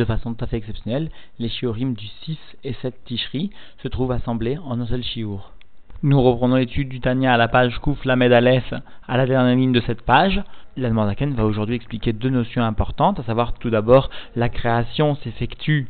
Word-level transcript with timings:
de 0.00 0.04
façon 0.06 0.32
tout 0.32 0.44
à 0.44 0.48
fait 0.48 0.56
exceptionnelle, 0.56 1.10
les 1.38 1.50
shiurim 1.50 1.92
du 1.92 2.06
6 2.24 2.38
et 2.64 2.72
7 2.72 3.04
Tishri 3.04 3.50
se 3.82 3.88
trouvent 3.88 4.12
assemblés 4.12 4.56
en 4.56 4.80
un 4.80 4.86
seul 4.86 5.02
shiur. 5.02 5.52
Nous 6.02 6.20
reprenons 6.22 6.56
l'étude 6.56 6.88
du 6.88 7.00
Tanya 7.00 7.34
à 7.34 7.36
la 7.36 7.48
page 7.48 7.78
Kouf 7.80 8.02
Lamed 8.06 8.32
à 8.32 8.40
la 8.40 9.26
dernière 9.26 9.54
ligne 9.54 9.72
de 9.72 9.82
cette 9.82 10.00
page. 10.00 10.42
L'Admandaken 10.78 11.34
va 11.34 11.44
aujourd'hui 11.44 11.76
expliquer 11.76 12.14
deux 12.14 12.30
notions 12.30 12.64
importantes, 12.64 13.20
à 13.20 13.24
savoir 13.24 13.52
tout 13.52 13.68
d'abord 13.68 14.08
la 14.36 14.48
création 14.48 15.16
s'effectue 15.16 15.88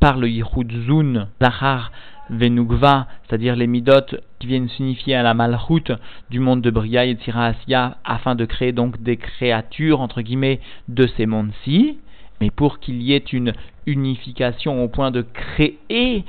par 0.00 0.16
le 0.16 0.30
Yichud 0.30 0.72
Zun, 0.86 1.28
Zahar 1.42 1.92
Venugva, 2.30 3.06
c'est-à-dire 3.28 3.54
les 3.54 3.66
midot 3.66 4.16
qui 4.38 4.46
viennent 4.46 4.70
signifier 4.70 5.14
à 5.14 5.22
la 5.22 5.34
malchut 5.34 5.92
du 6.30 6.40
monde 6.40 6.62
de 6.62 6.70
Bria 6.70 7.04
et 7.04 7.18
Asya, 7.34 7.98
afin 8.02 8.34
de 8.34 8.46
créer 8.46 8.72
donc 8.72 9.02
des 9.02 9.18
créatures, 9.18 10.00
entre 10.00 10.22
guillemets, 10.22 10.60
de 10.88 11.06
ces 11.18 11.26
mondes-ci. 11.26 11.98
Mais 12.42 12.50
pour 12.50 12.80
qu'il 12.80 13.00
y 13.00 13.12
ait 13.12 13.18
une 13.18 13.52
unification 13.86 14.82
au 14.82 14.88
point 14.88 15.12
de 15.12 15.22
créer 15.22 16.24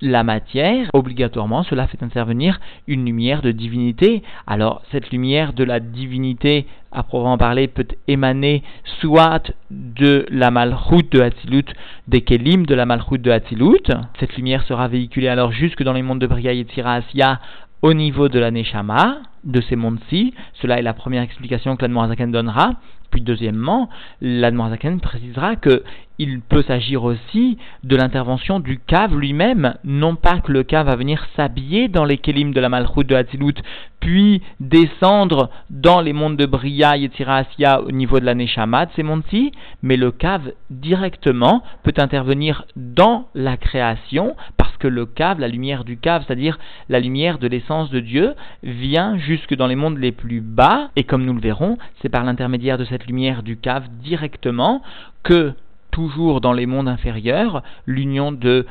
la 0.00 0.22
matière, 0.22 0.88
obligatoirement, 0.92 1.64
cela 1.64 1.88
fait 1.88 2.04
intervenir 2.04 2.60
une 2.86 3.04
lumière 3.04 3.42
de 3.42 3.50
divinité. 3.50 4.22
Alors, 4.46 4.82
cette 4.92 5.10
lumière 5.10 5.54
de 5.54 5.64
la 5.64 5.80
divinité, 5.80 6.66
à 6.92 7.02
proprement 7.02 7.36
parler, 7.36 7.66
peut 7.66 7.88
émaner 8.06 8.62
soit 9.00 9.50
de 9.72 10.24
la 10.30 10.52
malchoute 10.52 11.10
de 11.10 11.20
Hatzilut, 11.20 11.74
des 12.06 12.20
kelim 12.20 12.64
de 12.64 12.74
la 12.76 12.86
malchoute 12.86 13.22
de 13.22 13.32
Hatzilut. 13.32 13.90
Cette 14.20 14.36
lumière 14.36 14.62
sera 14.68 14.86
véhiculée 14.86 15.26
alors 15.26 15.50
jusque 15.50 15.82
dans 15.82 15.94
les 15.94 16.02
mondes 16.02 16.20
de 16.20 16.28
Bria 16.28 16.52
et 16.52 16.64
Asya 16.84 17.40
au 17.82 17.92
niveau 17.92 18.28
de 18.28 18.38
la 18.38 18.52
Neshama, 18.52 19.18
de 19.42 19.60
ces 19.62 19.74
mondes-ci. 19.74 20.32
Cela 20.62 20.78
est 20.78 20.82
la 20.82 20.94
première 20.94 21.24
explication 21.24 21.74
que 21.74 21.82
l'Admorazaken 21.82 22.30
donnera. 22.30 22.74
Puis 23.16 23.22
deuxièmement, 23.22 23.88
l'Admorazaken 24.20 25.00
précisera 25.00 25.56
que 25.56 25.82
il 26.18 26.40
peut 26.40 26.62
s'agir 26.62 27.04
aussi 27.04 27.58
de 27.84 27.96
l'intervention 27.96 28.60
du 28.60 28.78
cave 28.78 29.16
lui-même, 29.16 29.74
non 29.84 30.16
pas 30.16 30.40
que 30.40 30.52
le 30.52 30.62
cave 30.62 30.86
va 30.86 30.96
venir 30.96 31.26
s'habiller 31.36 31.88
dans 31.88 32.04
les 32.04 32.18
kélim 32.18 32.52
de 32.52 32.60
la 32.60 32.68
malchoute 32.68 33.06
de 33.06 33.14
Hatzilut, 33.14 33.54
puis 34.00 34.42
descendre 34.60 35.50
dans 35.68 36.00
les 36.00 36.12
mondes 36.12 36.36
de 36.36 36.46
Bria 36.46 36.96
et 36.96 37.10
Asya 37.26 37.82
au 37.82 37.90
niveau 37.90 38.20
de 38.20 38.24
la 38.24 38.34
Neshama 38.34 38.86
de 38.86 38.92
ces 38.94 39.02
mondes-ci, 39.02 39.52
mais 39.82 39.96
le 39.96 40.10
cave 40.10 40.52
directement 40.70 41.62
peut 41.82 41.94
intervenir 41.96 42.64
dans 42.76 43.28
la 43.34 43.56
création, 43.56 44.36
parce 44.56 44.76
que 44.76 44.88
le 44.88 45.06
cave, 45.06 45.40
la 45.40 45.48
lumière 45.48 45.84
du 45.84 45.98
cave, 45.98 46.24
c'est-à-dire 46.26 46.58
la 46.88 47.00
lumière 47.00 47.38
de 47.38 47.48
l'essence 47.48 47.90
de 47.90 48.00
Dieu, 48.00 48.34
vient 48.62 49.18
jusque 49.18 49.54
dans 49.54 49.66
les 49.66 49.76
mondes 49.76 49.98
les 49.98 50.12
plus 50.12 50.40
bas, 50.40 50.90
et 50.96 51.04
comme 51.04 51.24
nous 51.24 51.34
le 51.34 51.40
verrons, 51.40 51.76
c'est 52.00 52.08
par 52.08 52.24
l'intermédiaire 52.24 52.78
de 52.78 52.84
cette 52.84 53.05
lumière 53.06 53.42
du 53.42 53.56
cave 53.56 53.88
directement 54.02 54.82
que 55.22 55.54
toujours 55.96 56.42
dans 56.42 56.52
les 56.52 56.66
mondes 56.66 56.88
inférieurs, 56.88 57.62
l'union 57.86 58.30
de 58.30 58.66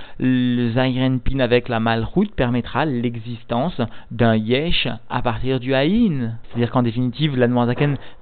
Pin 1.20 1.40
avec 1.40 1.70
la 1.70 1.80
Malchut 1.80 2.30
permettra 2.36 2.86
l'existence 2.86 3.82
d'un 4.12 4.36
Yesh 4.36 4.88
à 5.10 5.24
partir 5.24 5.60
du 5.60 5.74
Haïn. 5.74 6.38
C'est-à-dire 6.44 6.70
qu'en 6.70 6.84
définitive, 6.84 7.36
la 7.36 7.48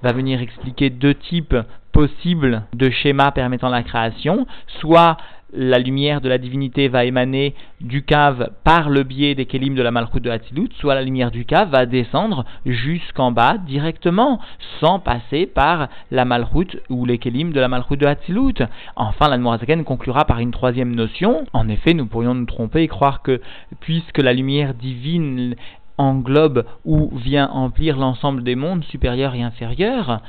va 0.02 0.12
venir 0.12 0.40
expliquer 0.40 0.88
deux 0.88 1.14
types 1.14 1.54
possibles 1.92 2.62
de 2.72 2.88
schémas 2.88 3.30
permettant 3.30 3.68
la 3.68 3.82
création, 3.82 4.46
soit 4.80 5.18
la 5.54 5.78
lumière 5.78 6.20
de 6.20 6.28
la 6.28 6.38
divinité 6.38 6.88
va 6.88 7.04
émaner 7.04 7.54
du 7.80 8.02
cave 8.02 8.50
par 8.64 8.90
le 8.90 9.02
biais 9.02 9.34
des 9.34 9.46
kélim 9.46 9.74
de 9.74 9.82
la 9.82 9.90
malchoute 9.90 10.22
de 10.22 10.30
Hatzilut, 10.30 10.70
soit 10.78 10.94
la 10.94 11.02
lumière 11.02 11.30
du 11.30 11.44
cave 11.44 11.70
va 11.70 11.86
descendre 11.86 12.44
jusqu'en 12.66 13.30
bas 13.30 13.56
directement, 13.58 14.40
sans 14.80 14.98
passer 14.98 15.46
par 15.46 15.88
la 16.10 16.24
malchoute 16.24 16.76
ou 16.88 17.04
les 17.06 17.18
kélim 17.18 17.52
de 17.52 17.60
la 17.60 17.68
malchoute 17.68 18.00
de 18.00 18.06
Hatzilut. 18.06 18.62
Enfin, 18.96 19.28
la 19.28 19.38
Noirzaken 19.38 19.84
conclura 19.84 20.24
par 20.24 20.40
une 20.40 20.50
troisième 20.50 20.94
notion. 20.94 21.44
En 21.52 21.68
effet, 21.68 21.94
nous 21.94 22.06
pourrions 22.06 22.34
nous 22.34 22.46
tromper 22.46 22.82
et 22.82 22.88
croire 22.88 23.22
que 23.22 23.40
puisque 23.80 24.18
la 24.18 24.32
lumière 24.32 24.74
divine 24.74 25.54
englobe 25.98 26.64
ou 26.84 27.10
vient 27.16 27.48
emplir 27.50 27.96
l'ensemble 27.96 28.42
des 28.42 28.56
mondes 28.56 28.84
supérieurs 28.84 29.34
et 29.34 29.42
inférieurs, 29.42 30.20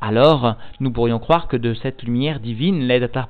alors 0.00 0.56
nous 0.80 0.92
pourrions 0.92 1.18
croire 1.18 1.48
que 1.48 1.56
de 1.56 1.72
cette 1.74 2.02
lumière 2.02 2.40
divine, 2.40 2.80
l'aide 2.80 3.10
à 3.14 3.26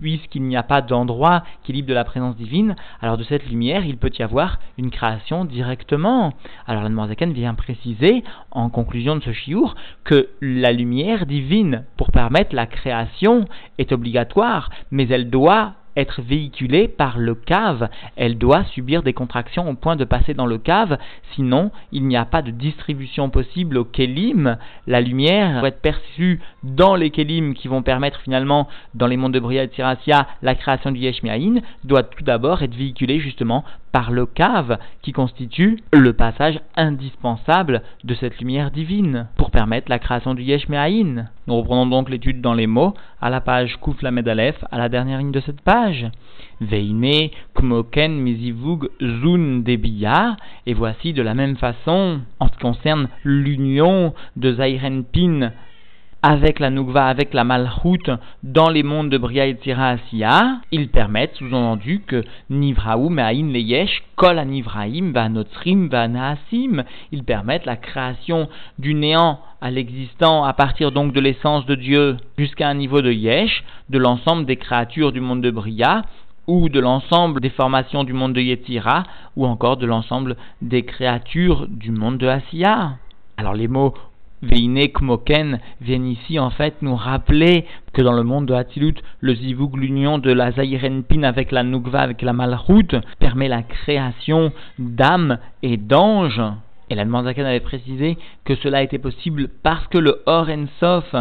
puisqu'il 0.00 0.42
n'y 0.42 0.56
a 0.56 0.62
pas 0.62 0.82
d'endroit 0.82 1.42
qui 1.62 1.72
libre 1.72 1.88
de 1.88 1.94
la 1.94 2.04
présence 2.04 2.36
divine, 2.36 2.76
alors 3.00 3.16
de 3.16 3.24
cette 3.24 3.46
lumière, 3.48 3.86
il 3.86 3.96
peut 3.96 4.10
y 4.18 4.22
avoir 4.22 4.58
une 4.76 4.90
création 4.90 5.44
directement. 5.44 6.34
Alors 6.66 6.82
la 6.82 7.08
Zaken 7.08 7.32
vient 7.32 7.54
préciser, 7.54 8.22
en 8.50 8.68
conclusion 8.68 9.16
de 9.16 9.22
ce 9.22 9.32
chiour, 9.32 9.74
que 10.04 10.28
la 10.40 10.72
lumière 10.72 11.26
divine, 11.26 11.84
pour 11.96 12.10
permettre 12.10 12.54
la 12.54 12.66
création, 12.66 13.46
est 13.78 13.92
obligatoire, 13.92 14.70
mais 14.90 15.08
elle 15.08 15.30
doit 15.30 15.74
être 15.98 16.22
véhiculée 16.22 16.88
par 16.88 17.18
le 17.18 17.34
cave. 17.34 17.88
Elle 18.16 18.38
doit 18.38 18.64
subir 18.64 19.02
des 19.02 19.12
contractions 19.12 19.68
au 19.68 19.74
point 19.74 19.96
de 19.96 20.04
passer 20.04 20.34
dans 20.34 20.46
le 20.46 20.58
cave, 20.58 20.98
sinon 21.34 21.70
il 21.92 22.06
n'y 22.06 22.16
a 22.16 22.24
pas 22.24 22.42
de 22.42 22.50
distribution 22.50 23.30
possible 23.30 23.76
au 23.76 23.84
kelim. 23.84 24.56
La 24.86 25.00
lumière 25.00 25.60
doit 25.60 25.68
être 25.68 25.82
perçue 25.82 26.40
dans 26.62 26.94
les 26.94 27.10
kelim 27.10 27.54
qui 27.54 27.68
vont 27.68 27.82
permettre 27.82 28.20
finalement, 28.20 28.68
dans 28.94 29.06
les 29.06 29.16
mondes 29.16 29.34
de 29.34 29.40
Bria 29.40 29.64
et 29.64 29.70
la 30.42 30.54
création 30.54 30.92
du 30.92 31.00
Yeshmiaïn, 31.00 31.60
doit 31.84 32.02
tout 32.02 32.24
d'abord 32.24 32.62
être 32.62 32.74
véhiculée 32.74 33.20
justement 33.20 33.64
par 33.92 34.10
le 34.10 34.26
cave 34.26 34.78
qui 35.02 35.12
constitue 35.12 35.78
le 35.92 36.12
passage 36.12 36.60
indispensable 36.76 37.82
de 38.04 38.14
cette 38.14 38.38
lumière 38.38 38.70
divine 38.70 39.26
pour 39.36 39.50
permettre 39.50 39.90
la 39.90 39.98
création 39.98 40.34
du 40.34 40.42
Yesh 40.42 40.68
Nous 40.68 41.56
reprenons 41.56 41.86
donc 41.86 42.10
l'étude 42.10 42.40
dans 42.40 42.54
les 42.54 42.66
mots 42.66 42.94
à 43.20 43.30
la 43.30 43.40
page 43.40 43.76
Kouf 43.80 43.96
à 44.04 44.78
la 44.78 44.88
dernière 44.88 45.18
ligne 45.18 45.32
de 45.32 45.40
cette 45.40 45.60
page. 45.62 45.87
Veine 46.60 47.30
Kmoken 47.54 48.20
Mizivug 48.20 48.88
Zun 49.00 49.62
Debiya, 49.64 50.36
et 50.66 50.74
voici 50.74 51.12
de 51.12 51.22
la 51.22 51.34
même 51.34 51.56
façon, 51.56 52.20
en 52.40 52.46
ce 52.46 52.52
qui 52.52 52.58
concerne 52.58 53.08
l'union 53.24 54.14
de 54.36 54.54
Zairen 54.54 55.04
Pin 55.04 55.52
avec 56.22 56.58
la 56.58 56.70
Nukva, 56.70 57.06
avec 57.06 57.32
la 57.32 57.44
Malchut, 57.44 58.10
dans 58.42 58.70
les 58.70 58.82
mondes 58.82 59.10
de 59.10 59.18
Bria 59.18 59.46
et 59.46 59.58
Asiya, 59.72 60.60
ils 60.72 60.88
permettent, 60.88 61.36
sous-entendu, 61.36 62.02
que 62.06 62.24
Nivraou, 62.50 63.08
Me'aïn, 63.08 63.52
Leyesh, 63.52 64.02
Kol 64.16 64.38
Anivraim, 64.38 65.12
Vanotrim, 65.12 65.88
Vanaasim, 65.88 66.82
ils 67.12 67.24
permettent 67.24 67.66
la 67.66 67.76
création 67.76 68.48
du 68.78 68.94
néant 68.94 69.38
à 69.60 69.70
l'existant 69.70 70.44
à 70.44 70.52
partir 70.52 70.92
donc 70.92 71.12
de 71.12 71.20
l'essence 71.20 71.66
de 71.66 71.74
Dieu 71.74 72.16
jusqu'à 72.36 72.68
un 72.68 72.74
niveau 72.74 73.00
de 73.00 73.12
Yesh, 73.12 73.64
de 73.88 73.98
l'ensemble 73.98 74.44
des 74.44 74.56
créatures 74.56 75.12
du 75.12 75.20
monde 75.20 75.40
de 75.40 75.50
Bria, 75.50 76.02
ou 76.48 76.68
de 76.68 76.80
l'ensemble 76.80 77.40
des 77.40 77.50
formations 77.50 78.04
du 78.04 78.12
monde 78.12 78.32
de 78.32 78.40
Yetira, 78.40 79.04
ou 79.36 79.46
encore 79.46 79.76
de 79.76 79.86
l'ensemble 79.86 80.36
des 80.62 80.82
créatures 80.82 81.66
du 81.68 81.92
monde 81.92 82.18
de 82.18 82.26
Asiya. 82.26 82.92
Alors 83.36 83.54
les 83.54 83.68
mots 83.68 83.94
Veine 84.42 84.88
Kmoken 84.88 85.58
viennent 85.80 86.06
ici 86.06 86.38
en 86.38 86.50
fait 86.50 86.80
nous 86.82 86.94
rappeler 86.94 87.64
que 87.92 88.02
dans 88.02 88.12
le 88.12 88.22
monde 88.22 88.46
de 88.46 88.54
Hatilut, 88.54 88.94
le 89.20 89.34
zivug, 89.34 89.76
l'union 89.76 90.18
de 90.18 90.30
la 90.30 90.52
Pin 90.52 91.22
avec 91.24 91.50
la 91.50 91.64
Nukva, 91.64 92.00
avec 92.00 92.22
la 92.22 92.32
Malchut, 92.32 92.96
permet 93.18 93.48
la 93.48 93.62
création 93.62 94.52
d'âmes 94.78 95.38
et 95.62 95.76
d'anges. 95.76 96.42
Et 96.90 96.94
la 96.94 97.04
Zaken 97.04 97.44
avait 97.44 97.60
précisé 97.60 98.16
que 98.44 98.54
cela 98.56 98.82
était 98.82 98.98
possible 98.98 99.48
parce 99.62 99.86
que 99.88 99.98
le 99.98 100.22
Or 100.26 100.48
Sof 100.80 101.14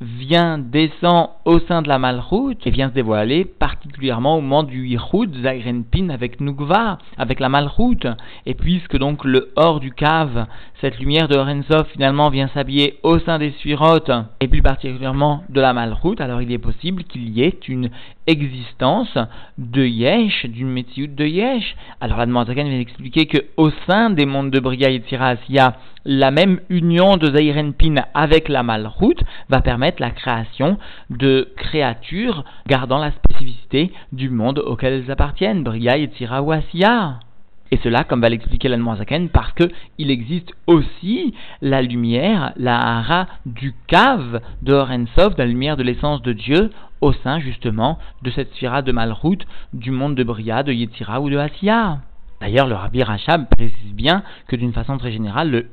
vient, 0.00 0.58
descend 0.58 1.30
au 1.44 1.58
sein 1.60 1.80
de 1.80 1.88
la 1.88 1.98
Malchut 1.98 2.56
et 2.64 2.70
vient 2.70 2.90
se 2.90 2.94
dévoiler 2.94 3.44
particulièrement 3.44 4.36
au 4.36 4.40
moment 4.40 4.62
du 4.62 4.86
Yichud, 4.86 5.34
Zagrenpin 5.42 6.10
avec 6.10 6.40
Nukva, 6.40 6.98
avec 7.16 7.40
la 7.40 7.48
Malchut. 7.48 8.06
Et 8.44 8.54
puisque 8.54 8.98
donc 8.98 9.24
le 9.24 9.52
hors 9.56 9.80
du 9.80 9.92
cave, 9.92 10.46
cette 10.80 10.98
lumière 10.98 11.28
de 11.28 11.36
Orensov 11.36 11.86
finalement 11.92 12.28
vient 12.28 12.48
s'habiller 12.48 12.98
au 13.02 13.18
sein 13.20 13.38
des 13.38 13.52
Sphirotes 13.52 14.10
et 14.40 14.48
plus 14.48 14.62
particulièrement 14.62 15.44
de 15.48 15.60
la 15.60 15.72
Malchut, 15.72 16.20
alors 16.20 16.42
il 16.42 16.52
est 16.52 16.58
possible 16.58 17.04
qu'il 17.04 17.30
y 17.30 17.42
ait 17.42 17.58
une 17.68 17.90
existence 18.26 19.16
de 19.56 19.84
Yesh, 19.84 20.46
d'une 20.46 20.70
métier 20.70 21.06
de 21.06 21.24
Yesh. 21.24 21.76
Alors 22.00 22.18
la 22.18 22.44
Zaken 22.44 22.68
vient 22.68 22.80
expliquer 22.80 23.26
que 23.26 23.38
au 23.56 23.70
sein 23.86 24.10
des 24.10 24.26
mondes 24.26 24.50
de 24.50 24.60
Briga 24.60 24.90
et 24.90 24.98
Tziras, 24.98 25.36
il 25.48 25.54
y 25.54 25.58
a 25.58 25.76
la 26.06 26.30
même 26.30 26.60
union 26.70 27.16
de 27.16 27.28
Pin 27.72 27.96
avec 28.14 28.48
la 28.48 28.62
Malchut 28.62 29.16
va 29.48 29.60
permettre 29.60 30.00
la 30.00 30.12
création 30.12 30.78
de 31.10 31.48
créatures 31.56 32.44
gardant 32.68 32.98
la 32.98 33.10
spécificité 33.10 33.92
du 34.12 34.30
monde 34.30 34.60
auquel 34.60 34.92
elles 34.92 35.10
appartiennent, 35.10 35.64
Bria 35.64 35.98
et 35.98 36.08
Asiya. 36.30 37.18
Et 37.72 37.78
cela, 37.78 38.04
comme 38.04 38.20
va 38.20 38.28
l'expliquer 38.28 38.68
l'Anmoazaken, 38.68 39.28
parce 39.28 39.52
que 39.52 39.68
il 39.98 40.12
existe 40.12 40.52
aussi 40.68 41.34
la 41.60 41.82
lumière, 41.82 42.52
la 42.56 42.78
hara 42.78 43.26
du 43.44 43.74
cave 43.88 44.40
de 44.62 44.72
Horensov, 44.72 45.34
la 45.36 45.46
lumière 45.46 45.76
de 45.76 45.82
l'essence 45.82 46.22
de 46.22 46.32
Dieu, 46.32 46.70
au 47.00 47.12
sein 47.12 47.40
justement 47.40 47.98
de 48.22 48.30
cette 48.30 48.54
sphira 48.54 48.82
de 48.82 48.92
Malchut, 48.92 49.44
du 49.72 49.90
monde 49.90 50.14
de 50.14 50.22
Bria, 50.22 50.62
de 50.62 50.72
Yetzira 50.72 51.20
ou 51.20 51.28
de 51.28 51.36
Asiya. 51.36 51.98
D'ailleurs, 52.40 52.66
le 52.66 52.74
Rabbi 52.74 53.02
Rachab 53.02 53.46
précise 53.48 53.94
bien 53.94 54.22
que 54.46 54.56
d'une 54.56 54.72
façon 54.72 54.98
très 54.98 55.10
générale, 55.10 55.50
le 55.50 55.66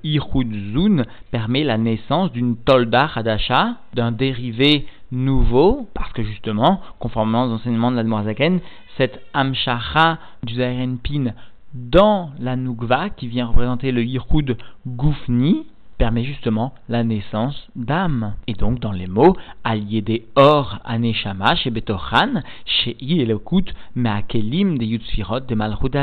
Zun 0.74 1.04
permet 1.32 1.64
la 1.64 1.78
naissance 1.78 2.32
d'une 2.32 2.56
Tolda 2.56 3.10
Hadasha, 3.14 3.76
d'un 3.94 4.12
dérivé 4.12 4.86
nouveau, 5.12 5.90
parce 5.94 6.14
que 6.14 6.24
justement, 6.24 6.82
conformément 7.00 7.46
aux 7.46 7.52
enseignements 7.52 7.92
de 7.92 7.98
l'Admorazaken, 7.98 8.60
cette 8.98 9.22
Amshacha 9.34 10.20
du 10.44 10.56
Pin 11.04 11.34
dans 11.74 12.32
la 12.40 12.56
Nugva, 12.56 13.10
qui 13.10 13.28
vient 13.28 13.48
représenter 13.48 13.92
le 13.92 14.04
Yirkud 14.04 14.58
Goufni, 14.88 15.66
permet 15.98 16.24
justement 16.24 16.74
la 16.90 17.04
naissance 17.04 17.68
d'âme. 17.76 18.34
Et 18.48 18.54
donc, 18.54 18.80
dans 18.80 18.92
les 18.92 19.08
mots, 19.08 19.36
allié 19.64 20.02
des 20.02 20.26
or, 20.36 20.80
aneshama, 20.84 21.56
chez 21.56 21.70
Betochan, 21.70 22.42
chez 22.66 22.96
Yelokut, 23.00 23.66
Meakelim, 23.96 24.78
des 24.78 24.86
Yutsfirot, 24.86 25.42
des 25.42 25.56
Malchut 25.56 25.96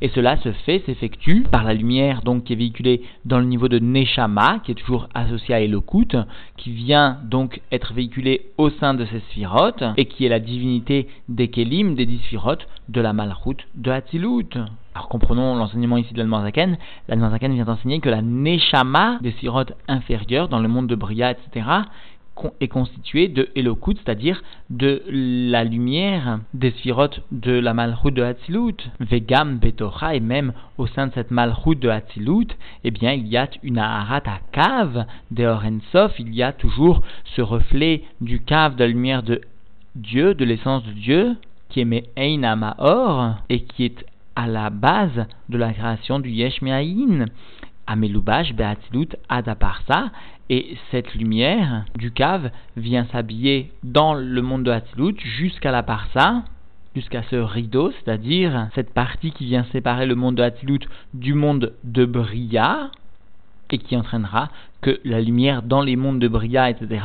Et 0.00 0.08
cela 0.08 0.36
se 0.38 0.52
fait, 0.52 0.82
s'effectue 0.86 1.42
par 1.42 1.64
la 1.64 1.74
lumière 1.74 2.22
donc 2.22 2.44
qui 2.44 2.52
est 2.54 2.56
véhiculée 2.56 3.02
dans 3.24 3.38
le 3.38 3.44
niveau 3.44 3.68
de 3.68 3.78
Neshama, 3.78 4.60
qui 4.64 4.72
est 4.72 4.74
toujours 4.76 5.08
associé 5.14 5.54
à 5.54 5.60
Elokut, 5.60 6.16
qui 6.56 6.72
vient 6.72 7.18
donc 7.24 7.60
être 7.72 7.92
véhiculée 7.92 8.46
au 8.58 8.70
sein 8.70 8.94
de 8.94 9.04
ces 9.06 9.20
Sphirot, 9.30 9.94
et 9.96 10.06
qui 10.06 10.24
est 10.24 10.28
la 10.28 10.40
divinité 10.40 11.08
des 11.28 11.48
Kelim, 11.48 11.94
des 11.94 12.06
Disphirot, 12.06 12.56
de 12.88 13.00
la 13.00 13.12
Malchut 13.12 13.66
de 13.74 13.90
Hatzilut. 13.90 14.58
Alors 14.94 15.08
comprenons 15.08 15.54
l'enseignement 15.54 15.98
ici 15.98 16.12
de 16.12 16.18
l'Almanzaken. 16.18 16.76
L'Almanzaken 17.08 17.52
vient 17.52 17.68
enseigner 17.68 18.00
que 18.00 18.08
la 18.08 18.22
Neshama 18.22 19.18
des 19.20 19.32
sirotes 19.32 19.72
inférieures 19.86 20.48
dans 20.48 20.58
le 20.58 20.68
monde 20.68 20.88
de 20.88 20.94
Bria, 20.94 21.30
etc., 21.30 21.66
est 22.60 22.68
constituée 22.68 23.28
de 23.28 23.50
Elokut, 23.54 23.96
c'est-à-dire 23.96 24.42
de 24.70 25.02
la 25.08 25.64
lumière 25.64 26.40
des 26.54 26.70
sphirotes 26.70 27.20
de 27.32 27.52
la 27.52 27.74
Malchut 27.74 28.12
de 28.12 28.22
Hatzilut. 28.22 28.76
Vegam 28.98 29.58
Betocha, 29.58 30.14
et 30.14 30.20
même 30.20 30.52
au 30.78 30.86
sein 30.86 31.08
de 31.08 31.12
cette 31.12 31.30
Malchut 31.30 31.76
de 31.76 31.88
Hatzilut, 31.88 32.48
eh 32.84 32.90
bien, 32.90 33.12
il 33.12 33.26
y 33.26 33.36
a 33.36 33.48
une 33.62 33.78
Aharat 33.78 34.22
à 34.26 34.38
cave 34.52 35.06
de 35.30 35.44
Orensof, 35.44 36.18
il 36.18 36.34
y 36.34 36.42
a 36.42 36.52
toujours 36.52 37.02
ce 37.36 37.42
reflet 37.42 38.04
du 38.20 38.40
cave 38.40 38.76
de 38.76 38.84
la 38.84 38.88
lumière 38.88 39.22
de 39.22 39.40
Dieu, 39.94 40.34
de 40.34 40.44
l'essence 40.44 40.84
de 40.84 40.92
Dieu, 40.92 41.36
qui 41.68 41.80
est 41.80 41.84
Me'ein 41.84 42.56
Maor, 42.56 43.34
et 43.48 43.64
qui 43.64 43.84
est 43.84 44.04
à 44.36 44.46
la 44.46 44.70
base 44.70 45.26
de 45.48 45.58
la 45.58 45.72
création 45.72 46.18
du 46.20 46.30
Yesh 46.30 46.62
Me'ayin. 46.62 47.26
Amelubash 47.86 48.54
Be'atzilut 48.54 49.16
Adaparsa, 49.28 50.10
et 50.48 50.76
cette 50.90 51.14
lumière 51.14 51.84
du 51.96 52.10
cave 52.10 52.50
vient 52.76 53.06
s'habiller 53.06 53.72
dans 53.84 54.14
le 54.14 54.42
monde 54.42 54.64
de 54.64 54.70
Hatzilut 54.70 55.16
jusqu'à 55.18 55.70
la 55.70 55.82
Parsa, 55.82 56.42
jusqu'à 56.94 57.22
ce 57.30 57.36
rideau, 57.36 57.92
c'est-à-dire 57.92 58.68
cette 58.74 58.92
partie 58.92 59.30
qui 59.30 59.46
vient 59.46 59.64
séparer 59.72 60.06
le 60.06 60.16
monde 60.16 60.34
de 60.34 60.42
Hatzilut 60.42 60.80
du 61.14 61.34
monde 61.34 61.72
de 61.84 62.04
Bria, 62.04 62.90
et 63.70 63.78
qui 63.78 63.96
entraînera 63.96 64.50
que 64.80 65.00
la 65.04 65.20
lumière 65.20 65.62
dans 65.62 65.82
les 65.82 65.94
mondes 65.94 66.18
de 66.18 66.26
Bria, 66.26 66.70
etc., 66.70 67.04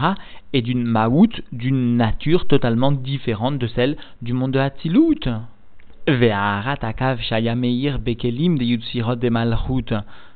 est 0.53 0.63
d'une 0.63 0.83
maout, 0.83 1.41
d'une 1.51 1.97
nature 1.97 2.47
totalement 2.47 2.91
différente 2.91 3.59
de 3.59 3.67
celle 3.67 3.97
du 4.23 4.33
monde 4.33 4.51
de 4.51 4.59
Hatzilut. 4.59 5.29
Bekelim 7.97 8.57
de 8.57 9.15
de 9.15 9.29
malchut. 9.29 9.93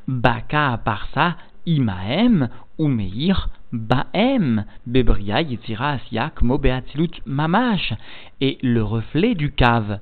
Baka 0.07 0.77
parsa 0.83 1.38
imaem 1.68 2.50
umeir 2.80 3.50
baem. 3.71 4.66
Bebria 4.88 5.42
yitzira 5.42 5.92
asiak 5.92 6.42
mo 6.42 6.57
beatzilut 6.57 7.21
mamash. 7.25 7.94
Et 8.42 8.57
le 8.63 8.83
reflet 8.83 9.36
du 9.36 9.51
cave 9.51 10.00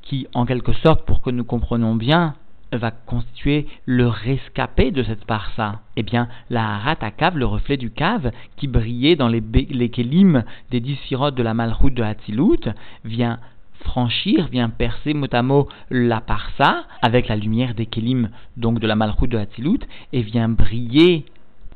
qui 0.00 0.26
en 0.32 0.46
quelque 0.46 0.72
sorte 0.72 1.04
pour 1.04 1.20
que 1.20 1.30
nous 1.30 1.44
comprenions 1.44 1.94
bien 1.94 2.34
va 2.72 2.90
constituer 2.90 3.66
le 3.84 4.08
rescapé 4.08 4.92
de 4.92 5.02
cette 5.02 5.26
parsa. 5.26 5.80
Eh 5.96 6.02
bien, 6.02 6.28
la 6.48 6.96
cave, 7.18 7.36
le 7.36 7.44
reflet 7.44 7.76
du 7.76 7.90
cave, 7.90 8.30
qui 8.56 8.66
brillait 8.66 9.16
dans 9.16 9.28
les, 9.28 9.42
les 9.42 9.90
kélim 9.90 10.42
des 10.70 10.80
dix 10.80 10.98
de 11.10 11.42
la 11.42 11.52
malroute 11.52 11.94
de 11.94 12.02
Hatzilut, 12.02 12.70
vient 13.04 13.38
franchir, 13.82 14.48
vient 14.48 14.68
percer 14.68 15.14
mot 15.14 15.26
à 15.32 15.42
mot 15.42 15.68
la 15.90 16.20
parsa 16.20 16.84
avec 17.00 17.28
la 17.28 17.36
lumière 17.36 17.74
des 17.74 17.86
kélim, 17.86 18.30
donc 18.56 18.78
de 18.78 18.86
la 18.86 18.96
malroute 18.96 19.30
de 19.30 19.38
Hatzilut, 19.38 19.80
et 20.12 20.22
vient 20.22 20.48
briller 20.48 21.24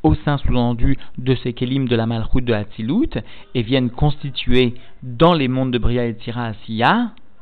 au 0.02 0.14
sein 0.14 0.38
sous-entendu 0.38 0.96
de 1.18 1.34
ces 1.34 1.52
kélim 1.52 1.88
de 1.88 1.96
la 1.96 2.06
malroute 2.06 2.44
de 2.44 2.52
Hatzilut, 2.52 3.10
et 3.54 3.62
viennent 3.62 3.90
constituer 3.90 4.74
dans 5.02 5.34
les 5.34 5.48
mondes 5.48 5.72
de 5.72 5.78
Bria 5.78 6.06
et 6.06 6.14
Tira 6.14 6.52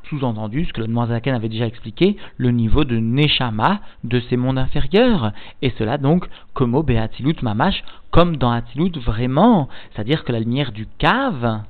sous-entendu, 0.09 0.67
ce 0.67 0.73
que 0.73 0.81
le 0.81 0.87
Noazaken 0.87 1.35
avait 1.35 1.49
déjà 1.49 1.67
expliqué, 1.67 2.17
le 2.37 2.51
niveau 2.51 2.85
de 2.85 2.99
Neshama 2.99 3.81
de 4.05 4.21
ces 4.21 4.37
mondes 4.37 4.59
inférieurs. 4.59 5.33
Et 5.63 5.73
cela 5.79 5.99
donc, 5.99 6.29
comme 6.53 6.75
au 6.75 6.83
Beatilut 6.83 7.37
Mamash, 7.43 7.83
comme 8.11 8.37
dans 8.37 8.51
Atilut 8.51 8.93
vraiment. 8.99 9.69
C'est-à-dire 9.93 10.25
que 10.25 10.33
la 10.33 10.41
lumière 10.41 10.73
du 10.73 10.87
cave, 10.99 11.63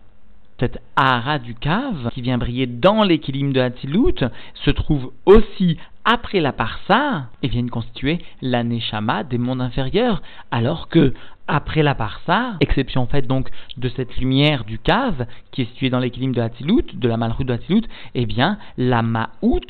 cette 0.60 0.80
Ahara 0.96 1.38
du 1.38 1.54
cave, 1.54 2.10
qui 2.12 2.22
vient 2.22 2.38
briller 2.38 2.66
dans 2.66 3.02
l'équilibre 3.02 3.52
de 3.52 3.60
Hatzilut, 3.60 4.24
se 4.54 4.70
trouve 4.70 5.12
aussi 5.26 5.76
après 6.04 6.40
la 6.40 6.52
Parsa 6.52 7.26
et 7.42 7.48
vient 7.48 7.66
constituer 7.66 8.18
la 8.42 8.62
Neshama 8.62 9.24
des 9.24 9.38
mondes 9.38 9.62
inférieurs, 9.62 10.22
alors 10.50 10.88
que 10.88 11.14
après 11.46 11.82
la 11.82 11.94
Parsa, 11.94 12.54
exception 12.60 13.06
faite 13.06 13.26
donc 13.26 13.48
de 13.76 13.88
cette 13.88 14.16
lumière 14.16 14.64
du 14.64 14.78
cave 14.78 15.26
qui 15.50 15.62
est 15.62 15.66
située 15.66 15.90
dans 15.90 15.98
l'équilibre 15.98 16.34
de 16.34 16.40
Hatzilut, 16.40 16.86
de 16.94 17.08
la 17.08 17.16
Malchut 17.16 17.44
de 17.44 17.52
Hatzilut, 17.52 17.84
eh 18.14 18.26
bien 18.26 18.58
la 18.78 19.02
Ma'out 19.02 19.60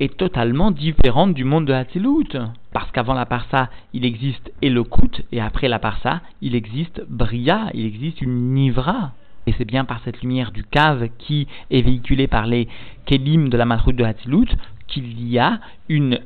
est 0.00 0.16
totalement 0.16 0.70
différente 0.70 1.34
du 1.34 1.44
monde 1.44 1.66
de 1.66 1.72
Hatzilut. 1.72 2.36
Parce 2.72 2.90
qu'avant 2.90 3.14
la 3.14 3.26
Parsa, 3.26 3.68
il 3.92 4.04
existe 4.04 4.50
Elokut, 4.62 5.24
et 5.30 5.40
après 5.40 5.68
la 5.68 5.78
Parsa, 5.78 6.20
il 6.40 6.54
existe 6.54 7.02
Bria, 7.08 7.68
il 7.74 7.86
existe 7.86 8.20
une 8.20 8.54
Nivra. 8.54 9.12
Et 9.46 9.54
c'est 9.58 9.64
bien 9.64 9.84
par 9.84 10.00
cette 10.04 10.22
lumière 10.22 10.52
du 10.52 10.64
cave 10.64 11.08
qui 11.18 11.48
est 11.70 11.82
véhiculée 11.82 12.28
par 12.28 12.46
les 12.46 12.68
kelim 13.06 13.48
de 13.48 13.56
la 13.56 13.64
malchut 13.64 13.92
de 13.92 14.04
Hatzilut 14.04 14.48
qu'il 14.86 15.28
y 15.28 15.38
a 15.38 15.60
une 15.88 16.20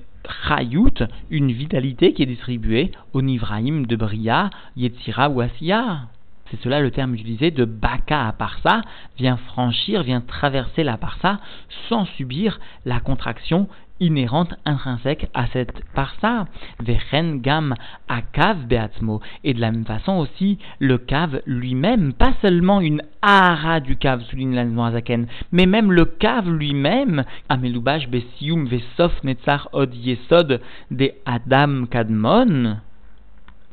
chayout, 0.49 1.05
une 1.31 1.53
vitalité 1.53 2.13
qui 2.13 2.23
est 2.23 2.27
distribuée 2.27 2.93
au 3.13 3.23
Nivraïm 3.23 3.87
de 3.87 3.97
Bria, 3.97 4.51
Yetzira 4.77 5.31
ou 5.31 5.41
Asiya. 5.41 6.09
C'est 6.51 6.61
cela 6.63 6.81
le 6.81 6.91
terme 6.91 7.15
utilisé 7.15 7.51
de 7.51 7.65
baka 7.65 8.29
à 8.29 8.33
parsa, 8.33 8.83
vient 9.19 9.37
franchir, 9.37 10.03
vient 10.03 10.21
traverser 10.21 10.85
la 10.85 10.97
parsa 10.97 11.41
sans 11.89 12.05
subir 12.05 12.61
la 12.85 13.01
contraction 13.01 13.69
inhérente, 14.01 14.55
intrinsèque 14.65 15.29
à 15.35 15.47
cette 15.49 15.85
parsa. 15.95 16.47
Vechen 16.81 17.41
gam 17.41 17.75
akav 18.09 18.67
beatzmo. 18.67 19.21
Et 19.45 19.55
de 19.55 19.61
la 19.61 19.71
même 19.73 19.85
façon 19.85 20.13
aussi, 20.15 20.59
le 20.79 20.99
cave 20.99 21.41
lui-même, 21.47 22.13
pas 22.13 22.35
seulement 22.43 22.81
une 22.81 23.03
ara 23.23 23.81
du 23.81 23.97
cave, 23.97 24.23
souligne 24.25 24.55
la 24.55 24.91
Zaken, 24.93 25.27
mais 25.53 25.67
même 25.67 25.93
le 25.93 26.05
cave 26.05 26.51
lui-même, 26.51 27.25
amelubash 27.49 28.09
besium 28.09 28.67
vesof 28.67 29.23
netzar 29.25 29.69
od 29.73 29.95
yesod 29.95 30.61
de 30.91 31.13
Adam 31.25 31.87
Kadmon. 31.87 32.77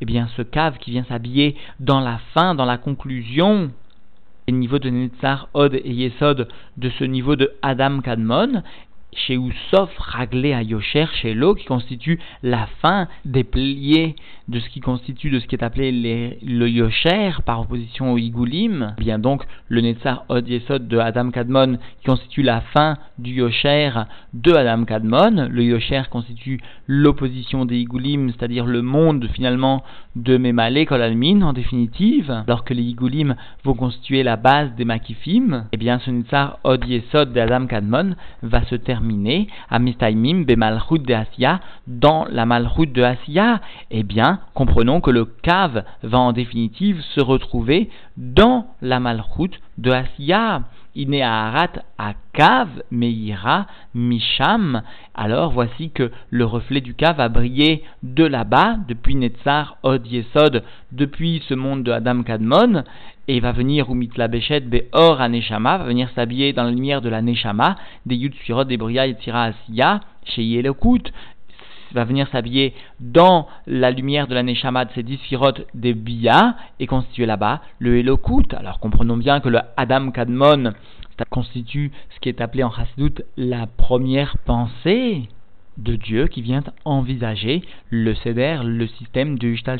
Eh 0.01 0.05
bien, 0.05 0.27
ce 0.35 0.41
cave 0.41 0.77
qui 0.79 0.91
vient 0.91 1.05
s'habiller 1.05 1.55
dans 1.79 2.01
la 2.01 2.19
fin, 2.33 2.55
dans 2.55 2.65
la 2.65 2.77
conclusion, 2.77 3.71
le 4.47 4.57
niveau 4.57 4.79
de 4.79 4.89
Netzar, 4.89 5.47
Od 5.53 5.73
et 5.73 5.93
Yesod 5.93 6.47
de 6.77 6.89
ce 6.89 7.03
niveau 7.03 7.35
de 7.35 7.51
Adam 7.61 8.01
Kadmon, 8.01 8.63
chez 9.17 9.37
Oussof 9.37 9.89
Raglé 9.97 10.53
à 10.53 10.61
Yosher, 10.63 11.05
chez 11.21 11.33
l'eau, 11.33 11.55
qui 11.55 11.65
constitue 11.65 12.19
la 12.41 12.67
fin 12.81 13.07
des 13.25 13.43
pliés 13.43 14.15
de 14.47 14.59
ce 14.59 14.69
qui 14.69 14.81
constitue 14.81 15.29
de 15.29 15.39
ce 15.39 15.47
qui 15.47 15.55
est 15.55 15.63
appelé 15.63 15.91
le 16.41 16.69
Yosher 16.69 17.31
par 17.45 17.61
opposition 17.61 18.11
au 18.13 18.17
Igoulim. 18.17 18.93
Bien 18.97 19.19
donc 19.19 19.43
le 19.69 19.81
Netzar 19.81 20.25
Od 20.29 20.47
Yesod 20.47 20.87
de 20.87 20.97
Adam 20.97 21.31
Kadmon 21.31 21.77
qui 21.99 22.05
constitue 22.05 22.43
la 22.43 22.61
fin 22.61 22.97
du 23.17 23.33
Yosher 23.33 23.91
de 24.33 24.51
Adam 24.53 24.83
Kadmon. 24.83 25.47
Le 25.49 25.63
Yosher 25.63 26.03
constitue 26.09 26.59
l'opposition 26.87 27.65
des 27.65 27.77
Igoulim, 27.77 28.31
c'est-à-dire 28.31 28.65
le 28.65 28.81
monde 28.81 29.27
finalement 29.33 29.83
de 30.15 30.37
Memale 30.37 30.85
Kolalmin 30.85 31.41
en 31.41 31.53
définitive, 31.53 32.43
alors 32.45 32.63
que 32.63 32.73
les 32.73 32.83
Igoulim 32.83 33.35
vont 33.63 33.73
constituer 33.73 34.23
la 34.23 34.35
base 34.35 34.75
des 34.75 34.85
Makifim. 34.85 35.65
Et 35.71 35.73
eh 35.73 35.77
bien 35.77 35.99
ce 35.99 36.11
Netzar 36.11 36.59
Od 36.63 36.85
Yesod 36.85 37.33
de 37.33 37.39
Adam 37.39 37.65
Kadmon 37.65 38.15
va 38.41 38.63
se 38.65 38.75
terminer 38.75 39.47
à 39.69 39.79
Mistaimim 39.79 40.43
Bemalchut 40.43 40.99
de 40.99 41.13
Asiya, 41.13 41.59
dans 41.87 42.25
la 42.29 42.45
Malchut 42.45 42.87
de 42.87 43.01
Asiya, 43.01 43.61
eh 43.91 44.03
bien, 44.03 44.32
comprenons 44.53 45.01
que 45.01 45.11
le 45.11 45.25
Kav 45.25 45.83
va 46.03 46.19
en 46.19 46.33
définitive 46.33 47.01
se 47.15 47.21
retrouver 47.21 47.89
dans 48.17 48.67
la 48.81 48.99
Malchut 48.99 49.59
de 49.77 49.91
Asiya. 49.91 50.63
Inearat 50.95 51.71
à 51.97 52.13
Kav, 52.33 52.67
Meira, 52.91 53.65
Misham. 53.95 54.83
Alors 55.15 55.51
voici 55.51 55.89
que 55.89 56.11
le 56.29 56.45
reflet 56.45 56.81
du 56.81 56.93
Kav 56.93 57.17
va 57.17 57.29
briller 57.29 57.83
de 58.03 58.23
là-bas, 58.23 58.75
depuis 58.87 59.15
Netzar, 59.15 59.77
Od 59.81 60.05
Yesod, 60.05 60.63
depuis 60.91 61.41
ce 61.49 61.55
monde 61.55 61.81
de 61.81 61.91
Adam 61.91 62.21
Kadmon, 62.21 62.83
et 63.27 63.39
va 63.39 63.53
venir 63.53 63.89
Umitla 63.89 64.27
Beshet 64.27 64.61
Beor 64.61 65.19
Aneshama, 65.19 65.79
va 65.79 65.85
venir 65.85 66.09
s'habiller 66.13 66.53
dans 66.53 66.63
la 66.63 66.71
lumière 66.71 67.01
de 67.01 67.09
la 67.09 67.23
Neshama, 67.23 67.75
des 68.05 68.15
Yud 68.15 68.33
des 68.67 68.77
Bria 68.77 69.07
et 69.07 69.15
Tira 69.15 69.45
Asiya, 69.45 70.01
chez 70.25 70.43
Yelokut. 70.43 71.11
Va 71.93 72.03
venir 72.03 72.27
s'habiller 72.29 72.73
dans 72.99 73.47
la 73.67 73.91
lumière 73.91 74.27
de 74.27 74.33
la 74.33 74.43
Neshama 74.43 74.85
de 74.85 74.91
ces 74.93 75.03
dix 75.03 75.19
des 75.73 75.93
Bia 75.93 76.55
et 76.79 76.87
constituer 76.87 77.25
là-bas 77.25 77.61
le 77.79 77.97
Elokut. 77.97 78.53
Alors 78.57 78.79
comprenons 78.79 79.17
bien 79.17 79.39
que 79.39 79.49
le 79.49 79.59
Adam 79.77 80.11
Kadmon 80.11 80.73
constitue 81.29 81.91
ce 82.09 82.19
qui 82.19 82.29
est 82.29 82.41
appelé 82.41 82.63
en 82.63 82.71
Chassidut 82.71 83.23
la 83.37 83.67
première 83.67 84.37
pensée 84.39 85.29
de 85.77 85.95
Dieu 85.95 86.27
qui 86.27 86.41
vient 86.41 86.63
envisager 86.85 87.63
le 87.89 88.13
Seder, 88.15 88.59
le 88.63 88.87
système 88.87 89.39
du 89.39 89.55
Ishtal 89.55 89.79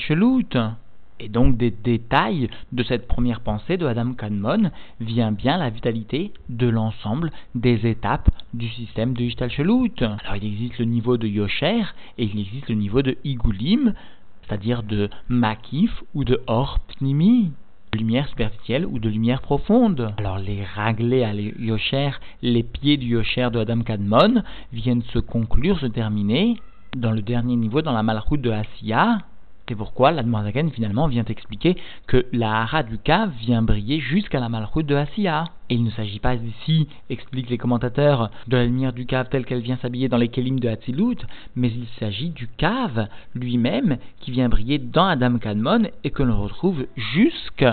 Et 1.20 1.30
donc 1.30 1.58
des 1.58 1.72
détails 1.72 2.50
de 2.72 2.84
cette 2.84 3.08
première 3.08 3.42
pensée 3.42 3.78
de 3.78 3.86
Adam 3.86 4.14
Kadmon 4.14 4.72
vient 5.00 5.32
bien 5.32 5.58
la 5.58 5.70
vitalité 5.70 6.32
de 6.50 6.68
l'ensemble 6.68 7.32
des 7.56 7.88
étapes 7.88 8.30
du 8.54 8.68
système 8.70 9.14
de 9.14 9.24
Ishtal 9.24 9.52
Alors 9.58 10.36
il 10.36 10.46
existe 10.46 10.80
le 10.80 10.86
niveau 10.86 11.18
de 11.18 11.28
Yosher 11.28 11.84
et 12.18 12.26
il 12.26 12.40
existe 12.40 12.70
le 12.70 12.76
niveau 12.76 13.02
de 13.02 13.18
Igulim, 13.24 13.94
c'est-à-dire 14.42 14.84
de 14.84 15.10
Makif 15.30 16.04
ou 16.14 16.24
de 16.24 16.42
Or 16.48 16.80
Pnimi 16.88 17.52
lumière 17.94 18.28
superficielle 18.28 18.86
ou 18.86 19.00
de 19.00 19.10
lumière 19.10 19.42
profonde. 19.42 20.14
Alors 20.18 20.40
les 20.40 20.64
raglés 20.64 21.24
à 21.24 21.34
Yosher, 21.34 22.12
les 22.42 22.64
pieds 22.64 22.98
du 22.98 23.08
Yosher 23.08 23.50
de 23.52 23.60
Adam 23.60 23.82
Kadmon 23.82 24.44
viennent 24.72 25.04
se 25.14 25.20
conclure, 25.20 25.80
se 25.80 25.86
terminer 25.86 26.56
dans 26.96 27.12
le 27.12 27.22
dernier 27.22 27.56
niveau, 27.56 27.82
dans 27.82 27.94
la 27.94 28.04
malroute 28.04 28.42
de 28.42 28.52
Asiya, 28.52 29.20
c'est 29.68 29.76
pourquoi 29.76 30.12
l'Admorazaken 30.12 30.72
finalement 30.72 31.08
vient 31.08 31.24
expliquer 31.24 31.78
que 32.06 32.26
la 32.34 32.62
hara 32.62 32.84
du 32.84 32.98
cave 32.98 33.32
vient 33.40 33.62
briller 33.62 34.02
jusqu'à 34.02 34.42
la 34.42 34.50
malroute 34.50 34.86
de 34.86 34.96
Asiya. 34.96 35.46
Et 35.70 35.76
il 35.76 35.86
ne 35.86 35.90
s'agit 35.92 36.20
pas 36.20 36.36
ici, 36.36 36.90
expliquent 37.10 37.50
les 37.50 37.58
commentateurs, 37.58 38.30
de 38.48 38.58
la 38.58 38.66
lumière 38.66 38.92
du 38.92 39.06
cave 39.06 39.30
telle 39.30 39.46
qu'elle 39.46 39.62
vient 39.62 39.78
s'habiller 39.78 40.10
dans 40.10 40.18
les 40.18 40.28
kelim 40.28 40.60
de 40.60 40.68
Hatzilut, 40.68 41.16
mais 41.56 41.70
il 41.70 41.88
s'agit 41.98 42.30
du 42.30 42.50
cave 42.58 43.08
lui-même 43.36 43.98
qui 44.20 44.32
vient 44.32 44.50
briller 44.50 44.80
dans 44.80 45.06
Adam 45.06 45.38
Kadmon 45.38 45.84
et 46.04 46.12
que 46.12 46.24
l'on 46.24 46.42
retrouve 46.42 46.86
jusque 46.96 47.66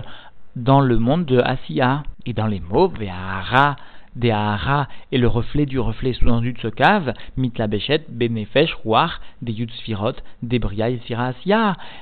dans 0.55 0.81
le 0.81 0.99
monde 0.99 1.25
de 1.25 1.41
Asiya. 1.41 2.05
Et 2.25 2.33
dans 2.33 2.47
les 2.47 2.61
mots, 2.61 2.89
Ve'ahara 2.89 3.77
des 4.17 4.31
Ahara 4.31 4.89
et 5.13 5.19
le 5.19 5.29
reflet 5.29 5.67
du 5.67 5.79
reflet 5.79 6.13
sous-entendu 6.13 6.53
de 6.53 6.59
ce 6.59 6.69
cave, 6.69 7.15
Mitla 7.37 7.67
Bechet, 7.67 8.05
Benefesh, 8.09 8.75
Ruach, 8.85 9.21
des 9.43 9.53
Yudsfirot, 9.53 10.15
des 10.43 10.59
Bria 10.59 10.91
et 10.91 11.01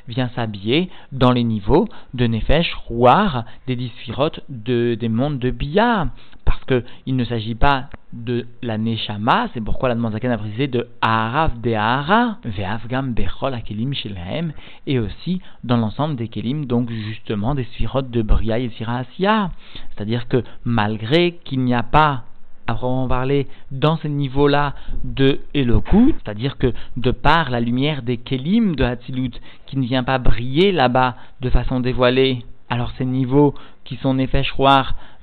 vient 0.09 0.29
s'habiller 0.35 0.91
dans 1.13 1.33
les 1.33 1.45
niveaux 1.45 1.89
de 2.15 2.27
Nefesh, 2.27 2.75
Ruach, 2.89 3.45
des 3.67 3.77
Disfirot, 3.77 4.31
de, 4.49 4.95
des 4.95 5.09
mondes 5.09 5.39
de 5.39 5.51
Bia. 5.51 6.09
Parce 6.45 6.65
qu'il 6.65 7.17
ne 7.17 7.25
s'agit 7.25 7.55
pas 7.55 7.89
de 8.13 8.47
la 8.63 8.79
Neshama, 8.79 9.49
c'est 9.53 9.61
pourquoi 9.61 9.95
la 9.95 10.11
Zaken 10.11 10.31
a 10.31 10.39
précisé 10.39 10.67
de 10.67 10.89
Aharav 11.01 11.61
de 11.61 11.73
Ahara, 11.73 12.39
Ve'avgam 12.45 13.13
Bechol 13.13 13.53
Akelim 13.55 13.93
Shelhem, 13.93 14.53
et 14.87 14.99
aussi 14.99 15.41
dans 15.65 15.77
l'ensemble 15.77 16.17
des 16.17 16.29
Kelim, 16.29 16.65
donc 16.65 16.91
justement 16.91 17.55
des 17.55 17.65
Sphirot 17.65 18.03
de 18.03 18.23
Bria 18.23 18.59
et 18.59 18.71
Sirasia. 18.71 19.51
C'est-à-dire 19.91 20.27
que 20.29 20.43
malgré 20.65 21.33
qu'il 21.45 21.61
n'y 21.61 21.75
a 21.75 21.83
pas 21.83 22.25
à 22.67 22.75
vraiment 22.75 23.09
parler 23.09 23.47
dans 23.71 23.97
ces 23.97 24.09
niveaux-là 24.09 24.75
de 25.05 25.41
Eloku, 25.55 26.15
c'est-à-dire 26.23 26.59
que 26.59 26.73
de 26.97 27.11
par 27.11 27.51
la 27.51 27.61
lumière 27.61 28.03
des 28.03 28.19
Kelim 28.19 28.77
de 28.77 28.85
Hatzilut, 28.85 29.33
qui 29.67 29.79
ne 29.79 29.87
vient 29.87 30.05
pas 30.05 30.19
briller 30.19 30.73
là-bas 30.73 31.17
de 31.41 31.51
façon 31.51 31.81
dévoilée, 31.81 32.45
alors 32.71 32.93
ces 32.99 33.07
niveaux 33.07 33.55
qui 33.85 33.97
sont 33.97 34.15
Nefesh 34.15 34.53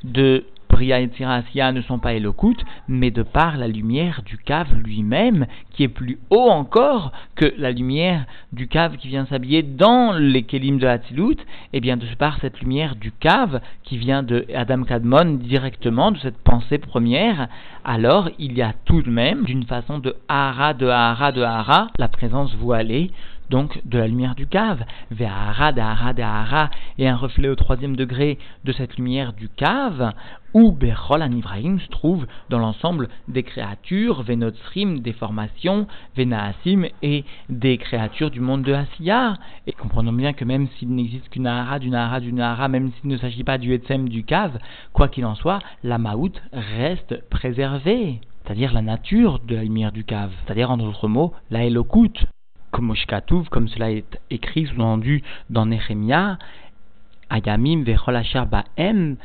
de 0.04 0.44
Bria 0.70 1.00
et 1.00 1.08
Tzirasia 1.08 1.72
ne 1.72 1.82
sont 1.82 2.00
pas 2.00 2.14
éloquentes, 2.14 2.64
mais 2.88 3.12
de 3.12 3.24
par 3.24 3.58
la 3.58 3.68
lumière 3.68 4.22
du 4.26 4.38
cave 4.38 4.74
lui-même, 4.74 5.46
qui 5.72 5.84
est 5.84 5.90
plus 5.90 6.18
haut 6.30 6.50
encore 6.50 7.12
que 7.36 7.54
la 7.58 7.72
lumière 7.72 8.26
du 8.52 8.68
cave 8.68 8.98
qui 8.98 9.08
vient 9.08 9.26
s'habiller 9.26 9.64
dans 9.64 10.14
les 10.14 10.44
Kélim 10.44 10.78
de 10.78 10.88
Hatzilut, 10.88 11.38
et 11.40 11.78
eh 11.78 11.80
bien 11.80 11.98
de 11.98 12.06
par 12.18 12.40
cette 12.40 12.60
lumière 12.62 12.96
du 12.96 13.12
cave 13.12 13.62
qui 13.84 13.98
vient 13.98 14.24
de 14.24 14.46
Adam 14.54 14.84
Kadmon 14.84 15.36
directement, 15.36 16.12
de 16.12 16.18
cette 16.18 16.38
pensée 16.38 16.78
première, 16.78 17.48
alors 17.84 18.30
il 18.40 18.54
y 18.54 18.62
a 18.62 18.74
tout 18.86 19.02
de 19.02 19.10
même, 19.10 19.44
d'une 19.44 19.66
façon 19.66 20.00
de 20.00 20.16
hara, 20.28 20.74
de 20.74 20.88
hara, 20.88 21.32
de 21.32 21.42
hara, 21.42 21.88
la 21.98 22.08
présence 22.08 22.54
voilée 22.56 23.12
donc 23.50 23.82
de 23.86 23.98
la 23.98 24.08
lumière 24.08 24.36
du 24.36 24.48
cave, 24.48 24.84
Ve'ahara, 25.12 25.72
Dahara, 25.72 26.14
Dahara, 26.14 26.70
et 26.98 27.08
un 27.08 27.16
reflet 27.16 27.50
au 27.50 27.56
troisième 27.56 27.96
degré 27.96 28.38
de 28.64 28.72
cette 28.72 28.98
lumière 28.98 29.34
du 29.34 29.50
cave, 29.50 30.14
où 30.54 30.72
Bechol 30.72 31.22
Anivraim 31.22 31.80
se 31.80 31.90
trouve 31.90 32.25
dans 32.50 32.60
l'ensemble 32.60 33.10
des 33.28 33.44
créatures, 33.44 34.24
Venotsrim, 34.24 35.00
des 35.00 35.12
formations, 35.12 35.86
Venaasim 36.16 36.86
et 37.02 37.25
des 37.50 37.78
créatures 37.78 38.32
du 38.32 38.40
monde 38.40 38.64
de 38.64 38.74
Asiya. 38.74 39.36
Et 39.68 39.74
comprenons 39.74 40.14
bien 40.14 40.32
que 40.32 40.46
même 40.46 40.68
s'il 40.78 40.96
n'existe 40.96 41.28
qu'une 41.30 41.48
Ahara, 41.48 41.80
d'une 41.80 41.94
Ahara, 41.94 42.22
d'une 42.22 42.40
Ahara, 42.40 42.70
même 42.70 42.92
s'il 42.94 43.10
ne 43.10 43.18
s'agit 43.18 43.44
pas 43.44 43.58
du 43.58 43.74
Etsem 43.74 44.08
du 44.08 44.24
cave, 44.24 44.58
quoi 44.94 45.10
qu'il 45.10 45.25
en 45.25 45.36
soit, 45.36 45.60
la 45.84 45.98
Maout 45.98 46.34
reste 46.54 47.28
préservée 47.30 48.22
c'est-à-dire 48.46 48.74
la 48.74 48.84
nature 48.84 49.40
de 49.40 49.56
la 49.56 49.64
lumière 49.64 49.92
du 49.92 50.04
cave, 50.04 50.32
c'est-à-dire 50.46 50.70
en 50.70 50.78
d'autres 50.78 51.08
mots, 51.08 51.34
la 51.50 51.66
Elokut, 51.66 52.28
comme 52.75 52.94
comme 53.51 53.70
cela 53.70 53.89
est 53.89 54.20
écrit 54.29 54.65
sous-entendu 54.65 55.24
dans 55.50 55.65
Nehemia, 55.65 56.38
Ayamim 57.29 57.84
vecholachar 57.84 58.48
ba'em, 58.48 59.15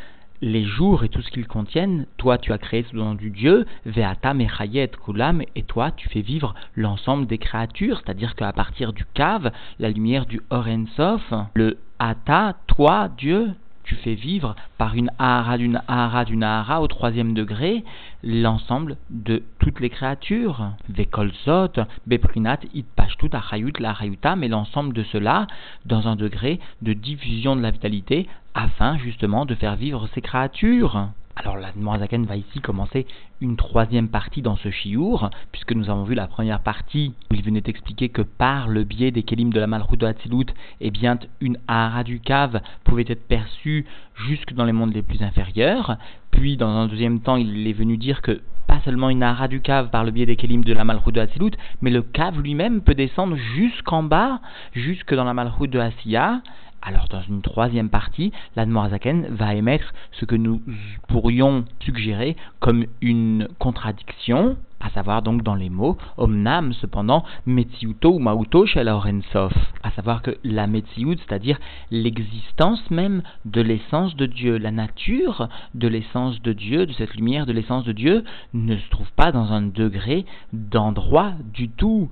les 0.41 0.65
jours 0.65 1.03
et 1.03 1.09
tout 1.09 1.21
ce 1.21 1.31
qu'ils 1.31 1.49
contiennent, 1.49 2.07
toi 2.17 2.39
tu 2.39 2.53
as 2.53 2.59
créé 2.59 2.85
sous-entendu 2.85 3.31
Dieu, 3.31 3.67
ve'ata 3.87 4.35
mechayet 4.35 4.93
kulam, 5.05 5.43
et 5.57 5.65
toi 5.65 5.91
tu 5.91 6.09
fais 6.09 6.21
vivre 6.21 6.55
l'ensemble 6.77 7.27
des 7.27 7.39
créatures, 7.39 8.01
c'est-à-dire 8.05 8.37
qu'à 8.37 8.53
partir 8.53 8.93
du 8.93 9.05
cave, 9.15 9.51
la 9.81 9.91
lumière 9.91 10.27
du 10.27 10.41
Orensof, 10.51 11.35
le 11.55 11.79
ata, 11.99 12.55
toi 12.69 13.09
Dieu, 13.19 13.51
tu 13.91 13.97
fais 13.97 14.15
vivre 14.15 14.55
par 14.79 14.95
une 14.95 15.11
ahara 15.19 15.59
d'une 15.59 15.83
ahara 15.89 16.25
d'une 16.25 16.45
ahara 16.45 16.81
au 16.81 16.87
troisième 16.87 17.35
degré 17.35 17.83
l'ensemble 18.23 18.97
de 19.11 19.43
toutes 19.59 19.81
les 19.81 19.91
créatures. 19.91 20.71
Vekolzot, 20.89 21.73
beprinat, 22.07 22.61
itpashtut, 22.73 23.31
achayut, 23.33 23.73
la 23.81 23.97
mais 24.37 24.47
l'ensemble 24.47 24.93
de 24.95 25.03
cela 25.03 25.49
dans 25.87 26.07
un 26.07 26.15
degré 26.15 26.61
de 26.83 26.93
diffusion 26.93 27.57
de 27.57 27.63
la 27.63 27.73
vitalité 27.73 28.29
afin 28.55 28.97
justement 28.99 29.45
de 29.45 29.57
faire 29.57 29.75
vivre 29.75 30.09
ces 30.15 30.21
créatures. 30.21 31.09
Alors 31.43 31.57
la 31.57 31.73
Zaken 31.99 32.27
va 32.27 32.37
ici 32.37 32.61
commencer 32.61 33.07
une 33.41 33.57
troisième 33.57 34.09
partie 34.09 34.43
dans 34.43 34.57
ce 34.57 34.71
chiour, 34.71 35.31
puisque 35.53 35.73
nous 35.73 35.89
avons 35.89 36.05
vu 36.05 36.15
la 36.15 36.27
première 36.27 36.61
partie 36.61 37.15
où 37.31 37.35
il 37.35 37.43
venait 37.43 37.63
expliquer 37.65 38.11
que 38.11 38.21
par 38.21 38.69
le 38.69 38.85
biais 38.85 39.11
des 39.11 39.23
kelim 39.23 39.51
de 39.51 39.59
la 39.59 39.67
Malchut 39.67 39.97
de 39.97 40.05
Hatzilut, 40.05 40.49
eh 40.83 40.91
bien 40.91 41.19
une 41.41 41.57
hara 41.67 42.05
du 42.05 42.21
cave 42.21 42.61
pouvait 42.85 43.07
être 43.09 43.27
perçue 43.27 43.87
jusque 44.17 44.53
dans 44.53 44.67
les 44.67 44.73
mondes 44.73 44.93
les 44.93 45.01
plus 45.01 45.23
inférieurs. 45.23 45.97
Puis 46.31 46.59
dans 46.59 46.69
un 46.69 46.89
deuxième 46.89 47.21
temps, 47.21 47.37
il 47.37 47.67
est 47.67 47.73
venu 47.73 47.97
dire 47.97 48.21
que 48.21 48.43
pas 48.67 48.81
seulement 48.85 49.09
une 49.09 49.23
hara 49.23 49.49
du 49.49 49.63
cave 49.63 49.89
par 49.89 50.05
le 50.05 50.11
biais 50.11 50.27
des 50.27 50.37
kelim 50.37 50.63
de 50.63 50.75
la 50.75 50.85
Malchut 50.85 51.13
de 51.13 51.21
Hatzilut, 51.21 51.53
mais 51.81 51.91
le 51.91 52.03
cave 52.03 52.39
lui-même 52.39 52.83
peut 52.83 52.95
descendre 52.95 53.37
jusqu'en 53.37 54.03
bas, 54.03 54.41
jusque 54.75 55.15
dans 55.15 55.25
la 55.25 55.33
Malchut 55.33 55.69
de 55.69 55.79
Asiya, 55.79 56.43
alors, 56.83 57.09
dans 57.09 57.21
une 57.21 57.43
troisième 57.43 57.91
partie, 57.91 58.33
l'Admorazaken 58.57 59.27
va 59.35 59.55
émettre 59.55 59.93
ce 60.13 60.25
que 60.25 60.35
nous 60.35 60.63
pourrions 61.09 61.65
suggérer 61.81 62.37
comme 62.59 62.87
une 63.03 63.49
contradiction, 63.59 64.57
à 64.81 64.89
savoir 64.89 65.21
donc 65.21 65.43
dans 65.43 65.55
les 65.55 65.69
mots, 65.69 65.99
omnam 66.17 66.73
cependant, 66.73 67.23
metziuto 67.45 68.15
ou 68.15 68.19
mauto 68.19 68.65
shel 68.65 68.89
Orensof, 68.89 69.53
à 69.83 69.91
savoir 69.91 70.23
que 70.23 70.39
la 70.43 70.67
metziut, 70.67 71.19
c'est-à-dire 71.19 71.59
l'existence 71.91 72.91
même 72.91 73.23
de 73.45 73.61
l'essence 73.61 74.17
de 74.17 74.25
Dieu, 74.25 74.57
la 74.57 74.71
nature 74.71 75.51
de 75.75 75.87
l'essence 75.87 76.41
de 76.41 76.55
Dieu, 76.55 76.87
de 76.87 76.93
cette 76.95 77.15
lumière 77.15 77.45
de 77.45 77.53
l'essence 77.53 77.85
de 77.85 77.93
Dieu, 77.93 78.25
ne 78.55 78.77
se 78.79 78.89
trouve 78.89 79.13
pas 79.13 79.33
dans 79.33 79.53
un 79.53 79.63
degré 79.63 80.25
d'endroit 80.55 81.35
du 81.53 81.69
tout 81.69 82.09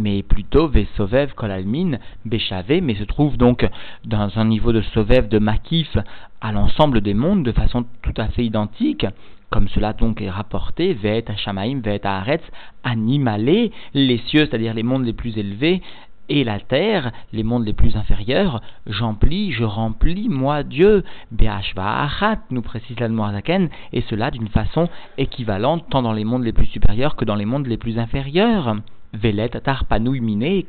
mais 0.00 0.22
plutôt 0.22 0.68
Vesovev 0.68 1.34
Kolalmin 1.34 1.98
Béchavé, 2.24 2.80
mais 2.80 2.94
se 2.94 3.04
trouve 3.04 3.36
donc 3.36 3.68
dans 4.04 4.38
un 4.38 4.44
niveau 4.44 4.72
de 4.72 4.80
Sovev 4.80 5.28
de 5.28 5.38
Makif 5.38 5.96
à 6.40 6.52
l'ensemble 6.52 7.00
des 7.00 7.14
mondes 7.14 7.42
de 7.42 7.52
façon 7.52 7.84
tout 8.02 8.14
à 8.16 8.28
fait 8.28 8.44
identique, 8.44 9.06
comme 9.50 9.68
cela 9.68 9.92
donc 9.94 10.20
est 10.20 10.30
rapporté, 10.30 10.94
Vet 10.94 11.24
Hashamaim, 11.28 11.80
Vet 11.80 12.06
Haaretz, 12.06 12.44
animalé, 12.84 13.72
les 13.94 14.18
cieux, 14.18 14.46
c'est-à-dire 14.46 14.74
les 14.74 14.82
mondes 14.82 15.04
les 15.04 15.12
plus 15.12 15.36
élevés, 15.36 15.82
et 16.28 16.44
la 16.44 16.60
terre, 16.60 17.10
les 17.32 17.42
mondes 17.42 17.64
les 17.64 17.72
plus 17.72 17.96
inférieurs, 17.96 18.60
j'emplis, 18.86 19.50
je 19.52 19.64
remplis, 19.64 20.28
moi 20.28 20.62
Dieu, 20.62 21.02
Achat, 21.40 22.40
nous 22.50 22.62
précise 22.62 23.00
l'Admorazaken, 23.00 23.70
et 23.92 24.02
cela 24.02 24.30
d'une 24.30 24.48
façon 24.48 24.88
équivalente 25.16 25.86
tant 25.90 26.02
dans 26.02 26.12
les 26.12 26.24
mondes 26.24 26.44
les 26.44 26.52
plus 26.52 26.66
supérieurs 26.66 27.16
que 27.16 27.24
dans 27.24 27.34
les 27.34 27.46
mondes 27.46 27.66
les 27.66 27.78
plus 27.78 27.98
inférieurs. 27.98 28.76
Velet 29.12 29.50
Panou 29.88 30.12
miné, 30.12 30.66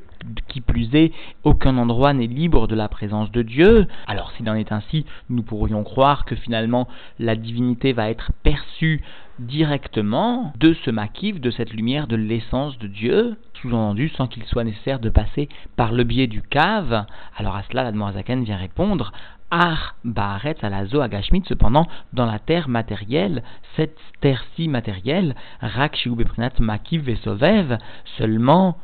qui 0.47 0.61
plus 0.61 0.93
est, 0.95 1.11
aucun 1.43 1.77
endroit 1.77 2.13
n'est 2.13 2.27
libre 2.27 2.67
de 2.67 2.75
la 2.75 2.87
présence 2.87 3.31
de 3.31 3.41
Dieu. 3.41 3.87
Alors 4.07 4.31
s'il 4.31 4.49
en 4.49 4.55
est 4.55 4.71
ainsi, 4.71 5.05
nous 5.29 5.43
pourrions 5.43 5.83
croire 5.83 6.25
que 6.25 6.35
finalement 6.35 6.87
la 7.19 7.35
divinité 7.35 7.93
va 7.93 8.09
être 8.09 8.31
perçue 8.43 9.01
directement 9.39 10.53
de 10.59 10.73
ce 10.85 10.91
maquif, 10.91 11.39
de 11.39 11.51
cette 11.51 11.73
lumière 11.73 12.07
de 12.07 12.15
l'essence 12.15 12.77
de 12.77 12.87
Dieu, 12.87 13.37
sous-entendu 13.61 14.09
sans 14.09 14.27
qu'il 14.27 14.43
soit 14.43 14.65
nécessaire 14.65 14.99
de 14.99 15.09
passer 15.09 15.47
par 15.75 15.91
le 15.91 16.03
biais 16.03 16.27
du 16.27 16.41
cave. 16.41 17.05
Alors 17.37 17.55
à 17.55 17.63
cela, 17.63 17.83
la 17.83 17.91
vient 17.91 18.57
répondre 18.57 19.11
Ar 19.51 19.95
Baaret 20.03 20.57
Alazo 20.61 21.01
Agashmit, 21.01 21.43
cependant, 21.47 21.87
dans 22.13 22.25
la 22.25 22.39
terre 22.39 22.69
matérielle, 22.69 23.43
cette 23.75 23.97
terre-ci 24.21 24.67
matérielle, 24.67 25.35
Rak 25.61 26.07
Beprinat 26.07 26.53
Makiv 26.59 27.03
Vesovev, 27.03 27.77
seulement 28.17 28.77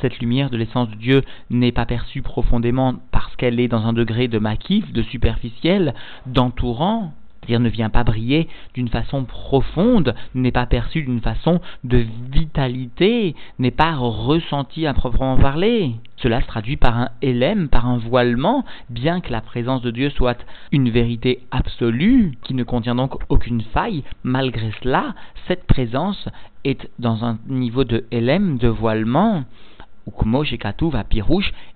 cette 0.00 0.18
lumière 0.18 0.50
de 0.50 0.56
l'essence 0.56 0.90
de 0.90 0.96
Dieu 0.96 1.22
n'est 1.48 1.72
pas 1.72 1.86
perçue 1.86 2.22
profondément 2.22 2.94
parce 3.12 3.34
qu'elle 3.36 3.60
est 3.60 3.68
dans 3.68 3.86
un 3.86 3.92
degré 3.92 4.28
de 4.28 4.38
makif, 4.38 4.92
de 4.92 5.02
superficiel, 5.02 5.94
d'entourant, 6.26 7.14
c'est-à-dire 7.42 7.60
ne 7.60 7.68
vient 7.68 7.90
pas 7.90 8.04
briller 8.04 8.48
d'une 8.74 8.88
façon 8.88 9.24
profonde, 9.24 10.14
n'est 10.34 10.52
pas 10.52 10.66
perçu 10.66 11.02
d'une 11.02 11.20
façon 11.20 11.60
de 11.82 12.04
vitalité, 12.30 13.34
n'est 13.58 13.72
pas 13.72 13.96
ressenti 13.96 14.86
à 14.86 14.94
proprement 14.94 15.36
parler. 15.36 15.92
Cela 16.18 16.40
se 16.40 16.46
traduit 16.46 16.76
par 16.76 16.96
un 16.96 17.08
élème, 17.20 17.68
par 17.68 17.88
un 17.88 17.98
voilement, 17.98 18.64
bien 18.90 19.20
que 19.20 19.32
la 19.32 19.40
présence 19.40 19.82
de 19.82 19.90
Dieu 19.90 20.10
soit 20.10 20.38
une 20.70 20.88
vérité 20.88 21.40
absolue, 21.50 22.38
qui 22.44 22.54
ne 22.54 22.62
contient 22.62 22.94
donc 22.94 23.14
aucune 23.28 23.62
faille, 23.62 24.04
malgré 24.22 24.70
cela, 24.80 25.14
cette 25.48 25.64
présence 25.64 26.28
est 26.64 26.88
dans 27.00 27.24
un 27.24 27.38
niveau 27.48 27.82
de 27.82 28.04
élème, 28.12 28.56
de 28.58 28.68
voilement, 28.68 29.42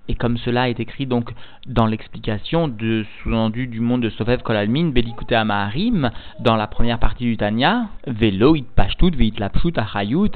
et 0.09 0.15
comme 0.15 0.37
cela 0.37 0.69
est 0.69 0.79
écrit 0.79 1.05
donc 1.05 1.31
dans 1.65 1.85
l'explication 1.85 2.67
de 2.67 3.05
sous-entendu 3.21 3.67
du 3.67 3.79
monde 3.79 4.01
de 4.01 4.09
Sovev 4.09 4.41
Kolalmin, 4.43 4.89
Belikute 4.89 5.31
Amaharim, 5.31 6.11
dans 6.39 6.55
la 6.55 6.67
première 6.67 6.99
partie 6.99 7.23
du 7.23 7.37
Tanya, 7.37 7.87
Velo 8.05 8.55
it 8.55 8.67
pashtut 8.75 9.11
veit 9.11 9.33
lapshut 9.37 9.77
achayut, 9.77 10.31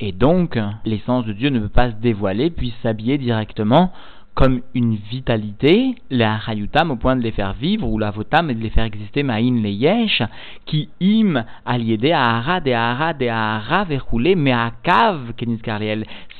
et 0.00 0.12
donc 0.12 0.58
l'essence 0.84 1.24
de 1.24 1.32
Dieu 1.32 1.48
ne 1.50 1.60
peut 1.60 1.68
pas 1.68 1.90
se 1.90 1.96
dévoiler 1.96 2.50
puis 2.50 2.74
s'habiller 2.82 3.16
directement 3.16 3.92
comme 4.34 4.60
une 4.74 4.94
vitalité, 4.94 5.96
les 6.08 6.24
harayutam 6.24 6.90
au 6.90 6.96
point 6.96 7.16
de 7.16 7.20
les 7.20 7.32
faire 7.32 7.52
vivre, 7.52 7.86
ou 7.86 7.98
la 7.98 8.10
votam 8.10 8.48
et 8.48 8.54
de 8.54 8.62
les 8.62 8.70
faire 8.70 8.84
exister, 8.84 9.22
ma'in 9.22 9.60
les 9.60 9.72
yesh, 9.72 10.22
qui 10.66 10.88
im 11.02 11.44
aliédé 11.66 12.12
à 12.12 12.38
ara 12.38 12.60
de 12.60 12.70
ara 12.70 13.12
de 13.12 13.26
ara 13.26 13.84
verroulé, 13.84 14.36
mais 14.36 14.52
à 14.52 14.72
cave, 14.82 15.32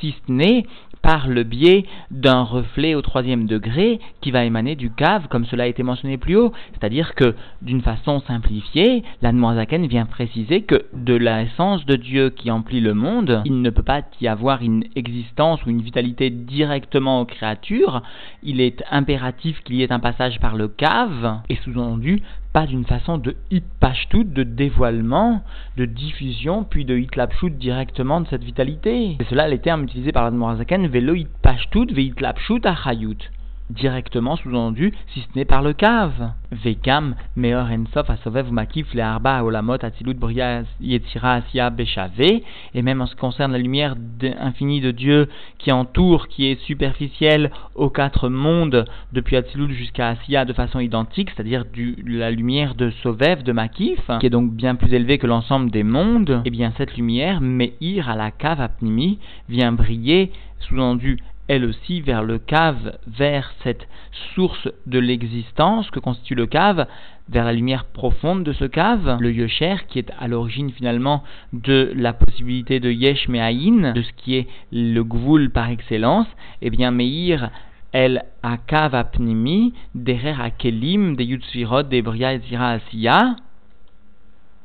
si 0.01 0.15
ce 0.27 0.33
n'est 0.33 0.65
par 1.03 1.29
le 1.29 1.43
biais 1.43 1.85
d'un 2.11 2.43
reflet 2.43 2.95
au 2.95 3.03
troisième 3.03 3.47
degré 3.47 4.01
qui 4.21 4.31
va 4.31 4.45
émaner 4.45 4.77
du 4.77 4.91
cave, 4.91 5.29
comme 5.29 5.47
cela 5.47 5.65
a 5.65 5.67
été 5.67 5.83
mentionné 5.83 6.19
plus 6.19 6.37
haut. 6.37 6.53
C'est-à-dire 6.73 7.15
que, 7.15 7.35
d'une 7.63 7.81
façon 7.81 8.21
simplifiée, 8.21 9.03
l'Anmoazaken 9.23 9.87
vient 9.87 10.07
préciser 10.07 10.63
que 10.63 10.85
de 10.93 11.15
l'essence 11.15 11.87
de 11.87 11.97
Dieu 11.97 12.31
qui 12.31 12.51
emplit 12.51 12.81
le 12.81 12.95
monde, 12.95 13.43
il 13.45 13.63
ne 13.63 13.71
peut 13.71 13.83
pas 13.83 14.03
y 14.21 14.29
avoir 14.29 14.63
une 14.63 14.85
existence 14.95 15.65
ou 15.65 15.71
une 15.71 15.83
vitalité 15.83 16.31
directement 16.31 17.21
aux 17.21 17.27
créatures. 17.27 18.03
Il 18.43 18.61
est 18.61 18.83
impératif 18.91 19.63
qu'il 19.63 19.77
y 19.77 19.83
ait 19.83 19.93
un 19.93 20.01
passage 20.01 20.39
par 20.41 20.57
le 20.57 20.69
cave, 20.69 21.41
et 21.49 21.57
sous-entendu, 21.65 22.23
pas 22.53 22.67
d'une 22.67 22.85
façon 22.85 23.17
de 23.17 23.37
hitpashtout, 23.53 24.25
de 24.25 24.43
dévoilement, 24.43 25.43
de 25.77 25.85
diffusion, 25.85 26.65
puis 26.65 26.85
de 26.85 26.99
hitlapshut 26.99 27.57
directement 27.57 28.21
de 28.21 28.27
cette 28.27 28.43
vitalité. 28.43 29.17
C'est 29.21 29.29
cela 29.29 29.47
les 29.47 29.61
termes 29.61 29.85
utilisés 29.85 30.11
par 30.11 30.25
l'Admorazaken, 30.25 30.89
velo 30.89 30.90
hitpashtout, 30.93 31.93
ve 31.95 32.03
hitlapshut 32.03 32.67
achayut 32.67 33.31
directement 33.71 34.37
sous-entendu, 34.37 34.93
si 35.13 35.21
ce 35.21 35.27
n'est 35.37 35.45
par 35.45 35.63
le 35.63 35.73
cave. 35.73 36.33
Vekam, 36.53 37.15
meor 37.37 37.69
ensof 37.71 38.11
asovev 38.11 38.51
makif 38.51 38.93
le 38.93 39.03
arba 39.03 39.45
olamot 39.45 39.79
atilut 39.83 40.15
bria 40.15 40.65
yetzira 40.81 41.35
asia 41.35 41.71
beshave, 41.71 42.43
et 42.75 42.83
même 42.83 43.01
en 43.01 43.07
ce 43.07 43.15
qui 43.15 43.21
concerne 43.21 43.53
la 43.53 43.59
lumière 43.59 43.95
infinie 44.41 44.81
de 44.81 44.91
Dieu 44.91 45.29
qui 45.59 45.71
entoure, 45.71 46.27
qui 46.27 46.47
est 46.47 46.61
superficielle 46.63 47.51
aux 47.75 47.91
quatre 47.91 48.29
mondes, 48.29 48.85
depuis 49.13 49.37
Atilut 49.37 49.73
jusqu'à 49.75 50.09
Asia 50.09 50.45
de 50.45 50.53
façon 50.53 50.81
identique, 50.81 51.31
c'est-à-dire 51.31 51.65
la 52.05 52.31
lumière 52.31 52.75
de 52.75 52.91
Sovev, 53.03 53.43
de 53.43 53.53
Makif, 53.53 54.11
qui 54.21 54.27
est 54.27 54.31
donc 54.31 54.53
bien 54.53 54.75
plus 54.75 54.93
élevée 54.93 55.19
que 55.19 55.27
l'ensemble 55.27 55.71
des 55.71 55.85
mondes, 55.85 56.31
et 56.45 56.49
eh 56.49 56.51
bien 56.51 56.73
cette 56.77 56.97
lumière, 56.97 57.41
Meir 57.41 58.09
à 58.09 58.17
la 58.17 58.31
cave 58.31 58.61
apnimi, 58.61 59.19
vient 59.49 59.73
briller, 59.73 60.33
sous-entendu 60.61 61.19
elle 61.51 61.65
aussi 61.65 62.01
vers 62.01 62.23
le 62.23 62.39
cave, 62.39 62.97
vers 63.09 63.53
cette 63.65 63.89
source 64.37 64.69
de 64.87 65.01
l'existence 65.01 65.91
que 65.91 65.99
constitue 65.99 66.37
le 66.37 66.47
cave, 66.47 66.87
vers 67.29 67.45
la 67.45 67.53
lumière 67.53 67.87
profonde 67.87 68.45
de 68.45 68.53
ce 68.53 68.67
cave, 68.67 69.17
le 69.19 69.33
Yosher, 69.33 69.75
qui 69.89 69.99
est 69.99 70.13
à 70.21 70.29
l'origine 70.29 70.71
finalement 70.71 71.25
de 71.53 71.93
la 71.97 72.13
possibilité 72.13 72.79
de 72.79 72.93
Yesh 72.93 73.27
Me'ayin, 73.27 73.95
de 73.95 74.03
ce 74.03 74.13
qui 74.13 74.37
est 74.37 74.47
le 74.71 75.03
Gvul 75.03 75.51
par 75.51 75.71
excellence, 75.71 76.29
eh 76.63 76.71
bien 76.71 76.93
Meir, 76.93 77.51
elle 77.91 78.23
a 78.45 78.57
cave 78.57 78.95
apnimi, 78.95 79.75
derrière 79.97 80.41
Akelim, 80.41 81.17
des 81.17 81.25
Yutsvirot, 81.25 81.83
des 81.83 82.01
Bria 82.01 82.33
et 82.33 82.41
Asiya, 82.57 83.35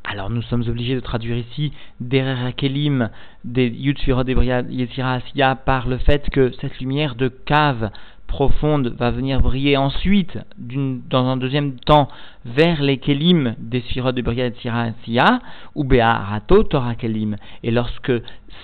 alors 0.07 0.29
nous 0.29 0.41
sommes 0.43 0.63
obligés 0.67 0.95
de 0.95 0.99
traduire 0.99 1.37
ici 1.37 1.73
derrière 1.99 2.55
Kelim 2.55 3.09
des 3.43 3.67
Yutsfirot 3.67 4.23
Yezira 4.23 5.13
Asiya 5.13 5.55
par 5.55 5.87
le 5.87 5.97
fait 5.97 6.29
que 6.29 6.51
cette 6.61 6.79
lumière 6.79 7.15
de 7.15 7.27
cave 7.27 7.89
profonde 8.27 8.93
va 8.97 9.11
venir 9.11 9.41
briller 9.41 9.77
ensuite, 9.77 10.37
dans 10.57 11.25
un 11.25 11.37
deuxième 11.37 11.75
temps, 11.79 12.09
vers 12.45 12.81
les 12.81 12.97
Kelim 12.97 13.55
des 13.57 13.81
Sphirot 13.81 14.11
de 14.11 14.21
Brigade 14.21 14.55
Sirasia, 14.57 15.39
ou 15.73 15.83
Be'arato 15.83 16.63
Torah 16.63 16.95
Kelim. 16.95 17.37
Et 17.63 17.71
lorsque 17.71 18.11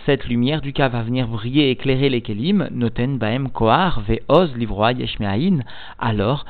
cette 0.06 0.28
lumière 0.28 0.62
du 0.62 0.74
cas 0.74 0.90
va 0.90 1.04
venir 1.04 1.28
briller 1.28 1.70
éclairer 1.70 2.10
les 2.10 2.22
Kelim, 2.22 2.68
Noten 2.72 3.18
Baem 3.18 3.50
Kohar 3.50 4.02
Ve'oz 4.02 4.56
Livroa 4.56 4.94
Yeshmeain, 4.94 5.60
alors 6.00 6.46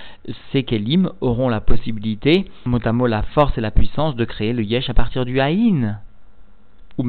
ces 0.52 0.63
Kelim 0.63 1.10
auront 1.21 1.50
la 1.50 1.62
possibilité, 1.62 2.45
mot 2.65 3.08
la 3.08 3.24
force 3.24 3.58
et 3.58 3.62
la 3.62 3.71
puissance 3.71 4.15
de 4.15 4.26
créer 4.26 4.54
le 4.54 4.63
Yesh 4.63 4.89
à 4.89 4.93
partir 4.93 5.26
du 5.26 5.39
Haïn 5.39 6.00
ou 6.98 7.06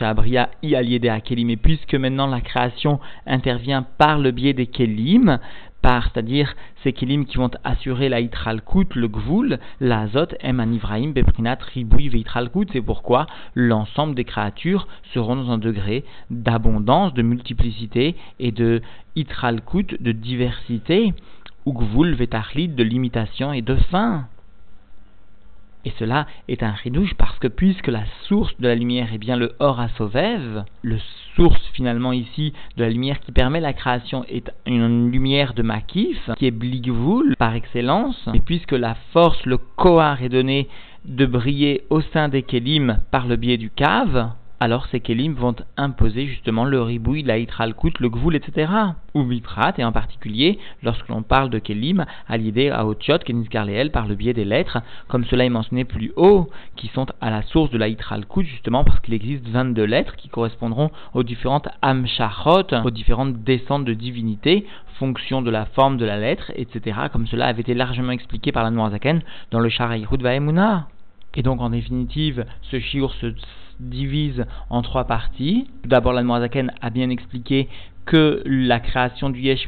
Abria 0.00 0.50
y 0.62 1.08
à 1.08 1.20
Kelim. 1.20 1.50
Et 1.50 1.56
puisque 1.56 1.94
maintenant 1.94 2.26
la 2.26 2.40
création 2.40 3.00
intervient 3.26 3.82
par 3.98 4.18
le 4.18 4.30
biais 4.30 4.52
des 4.52 4.66
Kelim, 4.66 5.38
par, 5.84 6.04
c'est-à-dire 6.04 6.54
ces 6.82 6.94
Kelim 6.94 7.26
qui 7.26 7.36
vont 7.36 7.50
assurer 7.62 8.08
la 8.08 8.20
Itralkut, 8.20 8.94
le 8.94 9.06
Gvul, 9.06 9.58
l'Azot, 9.80 10.28
Em 10.42 10.58
Anivraim, 10.58 11.10
Beprinat, 11.10 11.58
Riboui, 11.74 12.08
Veitralkut. 12.08 12.68
C'est 12.72 12.80
pourquoi 12.80 13.26
l'ensemble 13.54 14.14
des 14.14 14.24
créatures 14.24 14.88
seront 15.12 15.36
dans 15.36 15.50
un 15.50 15.58
degré 15.58 16.04
d'abondance, 16.30 17.12
de 17.12 17.20
multiplicité 17.20 18.16
et 18.38 18.50
de 18.50 18.80
Itralkut, 19.14 20.00
de 20.00 20.12
diversité, 20.12 21.12
ou 21.66 21.74
Gvul, 21.74 22.14
Vetachlit, 22.14 22.68
de 22.68 22.82
limitation 22.82 23.52
et 23.52 23.60
de 23.60 23.76
fin. 23.90 24.26
Et 25.84 25.92
cela 25.98 26.26
est 26.48 26.62
un 26.62 26.72
ridouche 26.72 27.14
parce 27.14 27.38
que 27.38 27.48
puisque 27.48 27.88
la 27.88 28.04
source 28.26 28.54
de 28.58 28.68
la 28.68 28.74
lumière 28.74 29.12
est 29.12 29.18
bien 29.18 29.36
le 29.36 29.54
Or 29.58 29.80
Asovev, 29.80 30.64
le 30.82 30.98
source 31.36 31.60
finalement 31.72 32.12
ici 32.12 32.52
de 32.76 32.84
la 32.84 32.90
lumière 32.90 33.20
qui 33.20 33.32
permet 33.32 33.60
la 33.60 33.72
création 33.72 34.24
est 34.28 34.50
une 34.66 35.10
lumière 35.10 35.54
de 35.54 35.62
Makif, 35.62 36.30
qui 36.36 36.46
est 36.46 36.50
Bligvul 36.50 37.36
par 37.36 37.54
excellence, 37.54 38.28
et 38.32 38.40
puisque 38.40 38.72
la 38.72 38.94
force, 39.12 39.44
le 39.44 39.58
Kohar 39.58 40.22
est 40.22 40.28
donné 40.28 40.68
de 41.04 41.26
briller 41.26 41.82
au 41.90 42.00
sein 42.00 42.28
des 42.28 42.42
Kélim 42.42 42.98
par 43.10 43.26
le 43.26 43.36
biais 43.36 43.58
du 43.58 43.70
cave, 43.70 44.30
alors 44.64 44.86
ces 44.86 45.00
kelim 45.00 45.34
vont 45.34 45.56
imposer 45.76 46.24
justement 46.26 46.64
le 46.64 46.80
ribouille, 46.80 47.22
la 47.22 47.36
hitralkut, 47.36 47.92
le 48.00 48.08
gvoul, 48.08 48.34
etc. 48.34 48.72
Ou 49.12 49.22
biprat, 49.22 49.74
et 49.76 49.84
en 49.84 49.92
particulier, 49.92 50.58
lorsque 50.82 51.06
l'on 51.08 51.22
parle 51.22 51.50
de 51.50 51.58
kelim, 51.58 52.06
à 52.26 52.38
l'idée 52.38 52.70
à 52.70 52.86
otiot, 52.86 53.18
keniskarleel, 53.18 53.90
par 53.90 54.06
le 54.06 54.14
biais 54.14 54.32
des 54.32 54.46
lettres, 54.46 54.78
comme 55.06 55.26
cela 55.26 55.44
est 55.44 55.50
mentionné 55.50 55.84
plus 55.84 56.14
haut, 56.16 56.48
qui 56.76 56.88
sont 56.88 57.04
à 57.20 57.28
la 57.28 57.42
source 57.42 57.70
de 57.72 57.76
la 57.76 57.88
hitralkut, 57.88 58.46
justement 58.46 58.84
parce 58.84 59.00
qu'il 59.00 59.12
existe 59.12 59.46
22 59.48 59.84
lettres 59.84 60.16
qui 60.16 60.30
correspondront 60.30 60.90
aux 61.12 61.24
différentes 61.24 61.68
amshachot, 61.82 62.74
aux 62.86 62.90
différentes 62.90 63.44
descentes 63.44 63.84
de 63.84 63.92
divinité, 63.92 64.66
fonction 64.98 65.42
de 65.42 65.50
la 65.50 65.66
forme 65.66 65.98
de 65.98 66.06
la 66.06 66.18
lettre, 66.18 66.50
etc., 66.56 67.00
comme 67.12 67.26
cela 67.26 67.48
avait 67.48 67.60
été 67.60 67.74
largement 67.74 68.12
expliqué 68.12 68.50
par 68.50 68.64
la 68.64 68.70
Noirzaken 68.70 69.20
dans 69.50 69.60
le 69.60 69.68
Sharaïhud 69.68 70.22
Vaemuna. 70.22 70.88
Et 71.34 71.42
donc, 71.42 71.60
en 71.60 71.68
définitive, 71.68 72.46
ce 72.70 72.78
shiur 72.78 73.12
se 73.14 73.34
divise 73.80 74.44
en 74.70 74.82
trois 74.82 75.04
parties. 75.04 75.68
Tout 75.82 75.88
d'abord, 75.88 76.12
la 76.12 76.22
Noirzaken 76.22 76.72
a 76.80 76.90
bien 76.90 77.10
expliqué 77.10 77.68
que 78.06 78.42
la 78.44 78.80
création 78.80 79.30
du 79.30 79.40
Yesh 79.40 79.66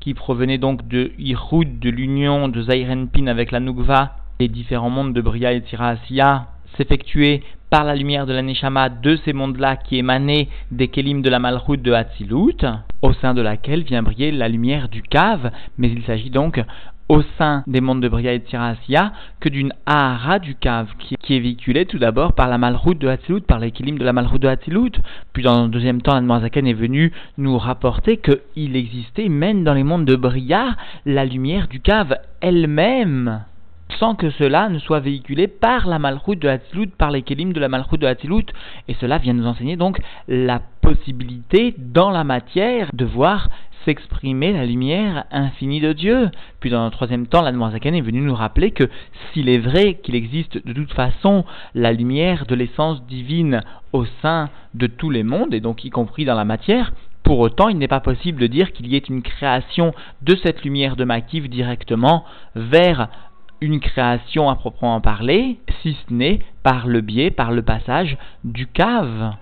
qui 0.00 0.14
provenait 0.14 0.58
donc 0.58 0.88
de 0.88 1.12
Ihoud, 1.18 1.78
de 1.78 1.90
l'union 1.90 2.48
de 2.48 2.62
Zairenpin 2.62 3.26
avec 3.26 3.50
la 3.50 3.60
Nugva, 3.60 4.16
les 4.40 4.48
différents 4.48 4.90
mondes 4.90 5.12
de 5.12 5.20
Bria 5.20 5.52
et 5.52 5.62
Tirasiya, 5.62 6.46
s'effectuait 6.76 7.42
par 7.68 7.84
la 7.84 7.94
lumière 7.94 8.26
de 8.26 8.32
la 8.32 8.42
Neshama 8.42 8.88
de 8.88 9.16
ces 9.24 9.32
mondes-là 9.32 9.76
qui 9.76 9.96
émanaient 9.96 10.48
des 10.70 10.88
Kélim 10.88 11.22
de 11.22 11.30
la 11.30 11.38
Malchut 11.38 11.78
de 11.78 11.92
Hatzilut, 11.92 12.64
au 13.02 13.12
sein 13.12 13.34
de 13.34 13.42
laquelle 13.42 13.84
vient 13.84 14.02
briller 14.02 14.32
la 14.32 14.48
lumière 14.48 14.88
du 14.88 15.02
cave, 15.02 15.52
mais 15.78 15.88
il 15.88 16.02
s'agit 16.04 16.30
donc 16.30 16.60
au 17.10 17.22
sein 17.38 17.64
des 17.66 17.80
mondes 17.80 18.00
de 18.00 18.08
Bria 18.08 18.32
et 18.32 18.38
de 18.38 18.44
Tirasya 18.44 19.12
que 19.40 19.48
d'une 19.48 19.72
Ahara 19.84 20.38
du 20.38 20.54
cave 20.54 20.86
qui, 20.96 21.34
est 21.34 21.40
véhiculée 21.40 21.84
tout 21.84 21.98
d'abord 21.98 22.34
par 22.34 22.48
la 22.48 22.56
Malchut 22.56 22.94
de 22.94 23.08
Hatzilut, 23.08 23.40
par 23.40 23.58
l'équilibre 23.58 23.98
de 23.98 24.04
la 24.04 24.12
Malchut 24.12 24.38
de 24.38 24.46
Hatzilut. 24.46 24.92
Puis 25.32 25.42
dans 25.42 25.64
un 25.64 25.68
deuxième 25.68 26.02
temps, 26.02 26.20
Zaken 26.40 26.68
est 26.68 26.72
venu 26.72 27.12
nous 27.36 27.58
rapporter 27.58 28.18
qu'il 28.18 28.76
existait 28.76 29.28
même 29.28 29.64
dans 29.64 29.74
les 29.74 29.82
mondes 29.82 30.04
de 30.04 30.14
Bria 30.14 30.76
la 31.04 31.24
lumière 31.24 31.66
du 31.66 31.80
cave 31.80 32.16
elle-même 32.40 33.42
sans 33.98 34.14
que 34.14 34.30
cela 34.30 34.68
ne 34.68 34.78
soit 34.78 35.00
véhiculé 35.00 35.48
par 35.48 35.86
la 35.86 35.98
malchoute 35.98 36.38
de 36.38 36.48
Hatzilut, 36.48 36.88
par 36.96 37.10
les 37.10 37.22
kélim 37.22 37.52
de 37.52 37.60
la 37.60 37.68
malchoute 37.68 38.00
de 38.00 38.06
Hatzilut. 38.06 38.46
Et 38.88 38.94
cela 38.94 39.18
vient 39.18 39.32
nous 39.32 39.46
enseigner 39.46 39.76
donc 39.76 40.00
la 40.28 40.60
possibilité 40.80 41.74
dans 41.78 42.10
la 42.10 42.24
matière 42.24 42.90
de 42.92 43.04
voir 43.04 43.48
s'exprimer 43.84 44.52
la 44.52 44.66
lumière 44.66 45.24
infinie 45.30 45.80
de 45.80 45.92
Dieu. 45.92 46.30
Puis 46.60 46.70
dans 46.70 46.82
un 46.82 46.90
troisième 46.90 47.26
temps, 47.26 47.42
la 47.42 47.70
Zaken 47.70 47.94
est 47.94 48.00
venu 48.00 48.20
nous 48.20 48.34
rappeler 48.34 48.72
que 48.72 48.88
s'il 49.32 49.48
est 49.48 49.58
vrai 49.58 49.94
qu'il 50.02 50.14
existe 50.14 50.64
de 50.66 50.72
toute 50.72 50.92
façon 50.92 51.44
la 51.74 51.92
lumière 51.92 52.46
de 52.46 52.54
l'essence 52.54 53.04
divine 53.06 53.62
au 53.92 54.04
sein 54.22 54.50
de 54.74 54.86
tous 54.86 55.10
les 55.10 55.22
mondes, 55.22 55.54
et 55.54 55.60
donc 55.60 55.84
y 55.84 55.90
compris 55.90 56.24
dans 56.24 56.34
la 56.34 56.44
matière, 56.44 56.92
pour 57.22 57.38
autant, 57.38 57.68
il 57.68 57.78
n'est 57.78 57.88
pas 57.88 58.00
possible 58.00 58.40
de 58.40 58.46
dire 58.46 58.72
qu'il 58.72 58.86
y 58.86 58.96
ait 58.96 58.98
une 58.98 59.22
création 59.22 59.92
de 60.22 60.34
cette 60.36 60.64
lumière 60.64 60.96
de 60.96 61.04
Makiv 61.04 61.48
directement 61.48 62.24
vers 62.54 63.08
une 63.60 63.80
création 63.80 64.48
à 64.48 64.56
proprement 64.56 65.00
parler, 65.00 65.58
si 65.82 65.94
ce 65.94 66.12
n'est 66.12 66.40
par 66.62 66.86
le 66.86 67.00
biais, 67.00 67.30
par 67.30 67.52
le 67.52 67.62
passage 67.62 68.16
du 68.44 68.66
cave. 68.66 69.34